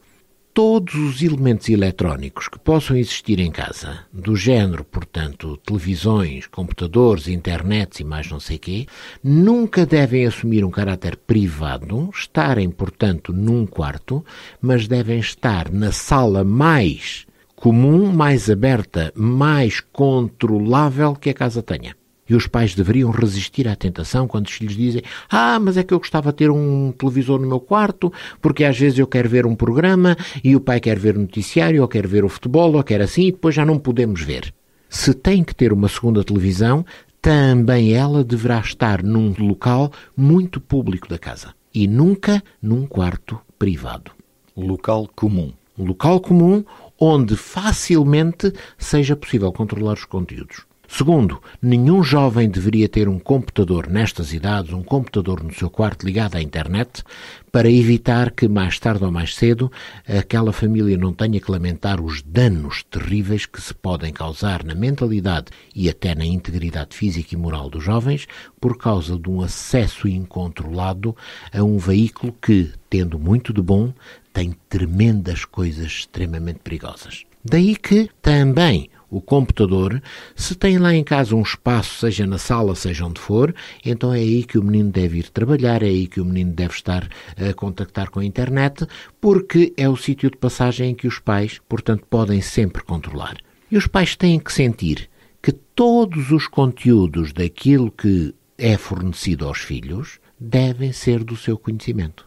todos 0.56 0.94
os 0.94 1.20
elementos 1.20 1.68
eletrónicos 1.68 2.48
que 2.48 2.58
possam 2.58 2.96
existir 2.96 3.38
em 3.40 3.50
casa, 3.50 3.98
do 4.10 4.34
género, 4.34 4.84
portanto, 4.84 5.58
televisões, 5.58 6.46
computadores, 6.46 7.28
internets 7.28 8.00
e 8.00 8.04
mais 8.04 8.30
não 8.30 8.40
sei 8.40 8.56
quê, 8.56 8.86
nunca 9.22 9.84
devem 9.84 10.24
assumir 10.24 10.64
um 10.64 10.70
caráter 10.70 11.14
privado, 11.14 12.08
estarem, 12.10 12.70
portanto, 12.70 13.34
num 13.34 13.66
quarto, 13.66 14.24
mas 14.58 14.88
devem 14.88 15.18
estar 15.18 15.70
na 15.70 15.92
sala 15.92 16.42
mais 16.42 17.26
comum, 17.54 18.10
mais 18.10 18.48
aberta, 18.48 19.12
mais 19.14 19.80
controlável 19.80 21.14
que 21.14 21.28
a 21.28 21.34
casa 21.34 21.62
tenha. 21.62 21.94
E 22.28 22.34
os 22.34 22.46
pais 22.46 22.74
deveriam 22.74 23.10
resistir 23.10 23.68
à 23.68 23.76
tentação 23.76 24.26
quando 24.26 24.46
os 24.46 24.52
filhos 24.52 24.76
dizem: 24.76 25.02
Ah, 25.30 25.58
mas 25.60 25.76
é 25.76 25.82
que 25.82 25.94
eu 25.94 25.98
gostava 25.98 26.30
de 26.30 26.36
ter 26.36 26.50
um 26.50 26.92
televisor 26.92 27.40
no 27.40 27.46
meu 27.46 27.60
quarto, 27.60 28.12
porque 28.40 28.64
às 28.64 28.78
vezes 28.78 28.98
eu 28.98 29.06
quero 29.06 29.28
ver 29.28 29.46
um 29.46 29.54
programa 29.54 30.16
e 30.42 30.56
o 30.56 30.60
pai 30.60 30.80
quer 30.80 30.98
ver 30.98 31.16
o 31.16 31.20
noticiário, 31.20 31.82
ou 31.82 31.88
quer 31.88 32.06
ver 32.06 32.24
o 32.24 32.28
futebol, 32.28 32.74
ou 32.74 32.82
quer 32.82 33.00
assim, 33.00 33.26
e 33.26 33.32
depois 33.32 33.54
já 33.54 33.64
não 33.64 33.78
podemos 33.78 34.22
ver. 34.22 34.52
Se 34.88 35.12
tem 35.12 35.42
que 35.42 35.54
ter 35.54 35.72
uma 35.72 35.88
segunda 35.88 36.22
televisão, 36.24 36.84
também 37.20 37.92
ela 37.92 38.22
deverá 38.22 38.60
estar 38.60 39.02
num 39.02 39.34
local 39.38 39.90
muito 40.16 40.60
público 40.60 41.08
da 41.08 41.18
casa 41.18 41.52
e 41.74 41.86
nunca 41.88 42.42
num 42.62 42.86
quarto 42.86 43.38
privado 43.58 44.12
Local 44.56 45.08
comum. 45.14 45.52
um 45.76 45.84
local 45.84 46.20
comum 46.20 46.64
onde 46.98 47.36
facilmente 47.36 48.52
seja 48.78 49.14
possível 49.14 49.52
controlar 49.52 49.94
os 49.94 50.04
conteúdos. 50.04 50.64
Segundo, 50.88 51.42
nenhum 51.60 52.02
jovem 52.02 52.48
deveria 52.48 52.88
ter 52.88 53.08
um 53.08 53.18
computador 53.18 53.88
nestas 53.88 54.32
idades, 54.32 54.72
um 54.72 54.82
computador 54.82 55.42
no 55.42 55.52
seu 55.52 55.68
quarto 55.68 56.06
ligado 56.06 56.36
à 56.36 56.42
internet, 56.42 57.02
para 57.50 57.70
evitar 57.70 58.30
que 58.30 58.46
mais 58.48 58.78
tarde 58.78 59.04
ou 59.04 59.10
mais 59.10 59.34
cedo 59.34 59.70
aquela 60.06 60.52
família 60.52 60.96
não 60.96 61.12
tenha 61.12 61.40
que 61.40 61.50
lamentar 61.50 62.00
os 62.00 62.22
danos 62.22 62.82
terríveis 62.84 63.46
que 63.46 63.60
se 63.60 63.74
podem 63.74 64.12
causar 64.12 64.62
na 64.62 64.74
mentalidade 64.74 65.46
e 65.74 65.88
até 65.88 66.14
na 66.14 66.24
integridade 66.24 66.94
física 66.94 67.34
e 67.34 67.38
moral 67.38 67.68
dos 67.68 67.82
jovens 67.82 68.26
por 68.60 68.76
causa 68.78 69.18
de 69.18 69.28
um 69.28 69.40
acesso 69.40 70.06
incontrolado 70.06 71.16
a 71.52 71.62
um 71.62 71.78
veículo 71.78 72.34
que, 72.40 72.72
tendo 72.88 73.18
muito 73.18 73.52
de 73.52 73.62
bom, 73.62 73.92
tem 74.32 74.54
tremendas 74.68 75.44
coisas 75.44 75.86
extremamente 75.86 76.60
perigosas. 76.60 77.24
Daí 77.42 77.74
que 77.74 78.10
também 78.20 78.90
o 79.16 79.20
computador, 79.22 80.02
se 80.34 80.54
tem 80.54 80.76
lá 80.76 80.94
em 80.94 81.02
casa 81.02 81.34
um 81.34 81.40
espaço, 81.40 82.00
seja 82.00 82.26
na 82.26 82.36
sala, 82.36 82.74
seja 82.74 83.06
onde 83.06 83.18
for, 83.18 83.54
então 83.84 84.12
é 84.12 84.18
aí 84.18 84.44
que 84.44 84.58
o 84.58 84.62
menino 84.62 84.90
deve 84.90 85.18
ir 85.18 85.30
trabalhar, 85.30 85.82
é 85.82 85.86
aí 85.86 86.06
que 86.06 86.20
o 86.20 86.24
menino 86.24 86.52
deve 86.52 86.74
estar 86.74 87.08
a 87.36 87.54
contactar 87.54 88.10
com 88.10 88.20
a 88.20 88.24
internet, 88.24 88.86
porque 89.18 89.72
é 89.76 89.88
o 89.88 89.96
sítio 89.96 90.30
de 90.30 90.36
passagem 90.36 90.90
em 90.90 90.94
que 90.94 91.06
os 91.06 91.18
pais, 91.18 91.60
portanto, 91.66 92.04
podem 92.10 92.42
sempre 92.42 92.82
controlar. 92.82 93.36
E 93.70 93.78
os 93.78 93.86
pais 93.86 94.14
têm 94.14 94.38
que 94.38 94.52
sentir 94.52 95.08
que 95.42 95.52
todos 95.52 96.30
os 96.30 96.46
conteúdos 96.46 97.32
daquilo 97.32 97.90
que 97.90 98.34
é 98.58 98.76
fornecido 98.76 99.46
aos 99.46 99.58
filhos 99.58 100.18
devem 100.38 100.92
ser 100.92 101.24
do 101.24 101.36
seu 101.36 101.56
conhecimento. 101.56 102.25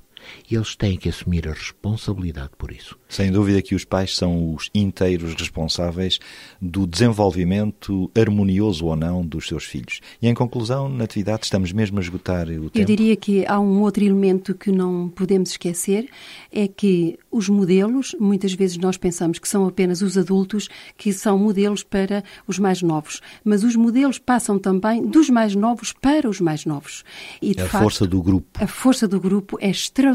E 0.50 0.56
eles 0.56 0.76
têm 0.76 0.98
que 0.98 1.10
assumir 1.10 1.48
a 1.48 1.54
responsabilidade 1.54 2.52
por 2.58 2.72
isso. 2.72 2.98
Sem 3.08 3.32
dúvida 3.32 3.62
que 3.62 3.76
os 3.76 3.84
pais 3.84 4.16
são 4.16 4.54
os 4.54 4.70
inteiros 4.74 5.34
responsáveis 5.34 6.20
do 6.62 6.86
desenvolvimento 6.86 8.10
harmonioso 8.16 8.86
ou 8.86 8.96
não 8.96 9.26
dos 9.26 9.48
seus 9.48 9.66
filhos. 9.66 10.00
E 10.22 10.28
em 10.28 10.34
conclusão, 10.34 10.88
na 10.90 11.04
atividade, 11.04 11.46
estamos 11.46 11.72
mesmo 11.72 12.00
a 12.00 12.02
esgotar 12.02 12.48
o 12.48 12.70
tempo. 12.70 12.80
Eu 12.80 12.86
diria 12.86 13.16
que 13.16 13.46
há 13.46 13.60
um 13.60 13.82
outro 13.82 14.04
elemento 14.04 14.54
que 14.54 14.72
não 14.72 15.10
podemos 15.10 15.52
esquecer, 15.52 16.10
é 16.52 16.68
que 16.68 17.18
os 17.32 17.50
modelos, 17.50 18.16
muitas 18.20 18.54
vezes 18.54 18.78
nós 18.78 18.98
pensamos 18.98 19.40
que 19.40 19.48
são 19.48 19.68
apenas 19.68 20.02
os 20.02 20.18
adultos 20.18 20.68
que 20.98 21.14
são 21.14 21.38
modelos 21.38 21.84
para 21.84 22.24
os 22.48 22.60
mais 22.60 22.82
novos, 22.82 23.22
mas 23.44 23.64
os 23.64 23.76
modelos 23.76 24.18
passam 24.18 24.58
também 24.58 25.06
dos 25.06 25.30
mais 25.30 25.56
novos 25.56 25.94
para 25.94 26.30
os 26.30 26.40
mais 26.40 26.66
novos. 26.66 27.04
E, 27.42 27.54
de 27.54 27.62
A 27.62 27.68
facto, 27.68 27.84
força 27.84 28.08
do 28.08 28.22
grupo. 28.22 28.48
A 28.64 28.68
força 28.68 29.08
do 29.08 29.20
grupo 29.20 29.58
é 29.60 29.70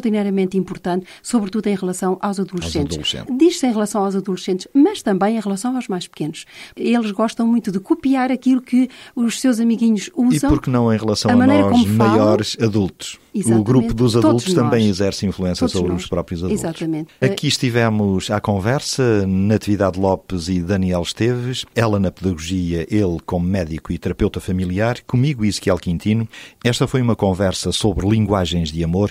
extraordinariamente 0.08 0.56
importante, 0.56 1.06
sobretudo 1.22 1.66
em 1.68 1.74
relação 1.74 2.18
aos 2.20 2.38
adolescentes. 2.38 2.96
adolescentes. 2.96 3.36
Diz-se 3.38 3.66
em 3.66 3.72
relação 3.72 4.04
aos 4.04 4.14
adolescentes, 4.14 4.68
mas 4.72 5.02
também 5.02 5.36
em 5.36 5.40
relação 5.40 5.74
aos 5.74 5.88
mais 5.88 6.06
pequenos. 6.06 6.44
Eles 6.76 7.10
gostam 7.10 7.46
muito 7.46 7.70
de 7.72 7.80
copiar 7.80 8.30
aquilo 8.30 8.60
que 8.60 8.88
os 9.16 9.40
seus 9.40 9.60
amiguinhos 9.60 10.08
E 10.16 10.36
usam. 10.36 10.50
por 10.50 10.60
que 10.60 10.70
não 10.70 10.92
em 10.92 10.96
relação 10.98 11.30
a 11.30 11.34
a, 11.34 11.46
nós, 11.46 11.70
como 11.70 11.86
falam. 11.96 12.16
maiores 12.16 12.56
adultos? 12.60 13.18
O 13.34 13.38
Exatamente. 13.38 13.64
grupo 13.66 13.94
dos 13.94 14.12
Todos 14.12 14.24
adultos 14.26 14.54
também 14.54 14.86
nós. 14.86 14.90
exerce 14.90 15.26
influência 15.26 15.60
Todos 15.62 15.72
sobre 15.72 15.92
nós. 15.92 16.02
os 16.02 16.08
próprios 16.08 16.44
adultos. 16.44 16.62
Exatamente. 16.62 17.08
Aqui 17.20 17.48
estivemos 17.48 18.30
à 18.30 18.40
conversa, 18.40 19.26
Natividade 19.26 19.98
Lopes 19.98 20.48
e 20.48 20.60
Daniel 20.60 21.02
Esteves, 21.02 21.64
ela 21.74 21.98
na 21.98 22.12
pedagogia, 22.12 22.86
ele 22.88 23.18
como 23.26 23.44
médico 23.44 23.92
e 23.92 23.98
terapeuta 23.98 24.38
familiar, 24.38 25.00
comigo 25.04 25.44
Ezequiel 25.44 25.78
Quintino. 25.78 26.28
Esta 26.62 26.86
foi 26.86 27.02
uma 27.02 27.16
conversa 27.16 27.72
sobre 27.72 28.08
linguagens 28.08 28.70
de 28.70 28.84
amor 28.84 29.10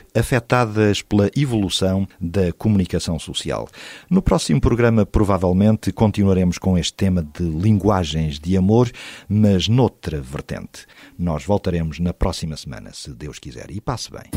pela 1.02 1.30
evolução 1.36 2.08
da 2.20 2.52
comunicação 2.52 3.18
social. 3.18 3.68
No 4.10 4.22
próximo 4.22 4.60
programa, 4.60 5.06
provavelmente, 5.06 5.92
continuaremos 5.92 6.58
com 6.58 6.78
este 6.78 6.94
tema 6.94 7.24
de 7.24 7.44
linguagens 7.44 8.40
de 8.40 8.58
amor, 8.58 8.92
mas 9.30 9.68
noutra 9.68 10.22
vertente. 10.22 10.86
Nós 11.18 11.46
voltaremos 11.46 12.00
na 12.00 12.14
próxima 12.14 12.58
semana, 12.58 12.92
se 12.94 13.12
Deus 13.12 13.40
quiser. 13.40 13.72
E 13.72 13.80
passe 13.80 14.10
bem. 14.12 14.30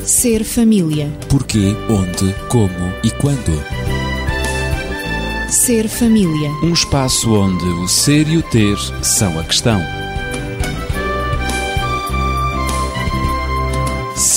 Ser 0.00 0.44
família. 0.44 1.10
Porquê, 1.28 1.74
onde, 1.90 2.32
como 2.48 2.68
e 3.04 3.10
quando. 3.10 3.52
Ser 5.50 5.88
família. 5.88 6.50
Um 6.62 6.72
espaço 6.72 7.34
onde 7.34 7.64
o 7.64 7.88
ser 7.88 8.28
e 8.28 8.36
o 8.36 8.42
ter 8.42 8.76
são 9.02 9.38
a 9.38 9.44
questão. 9.44 10.07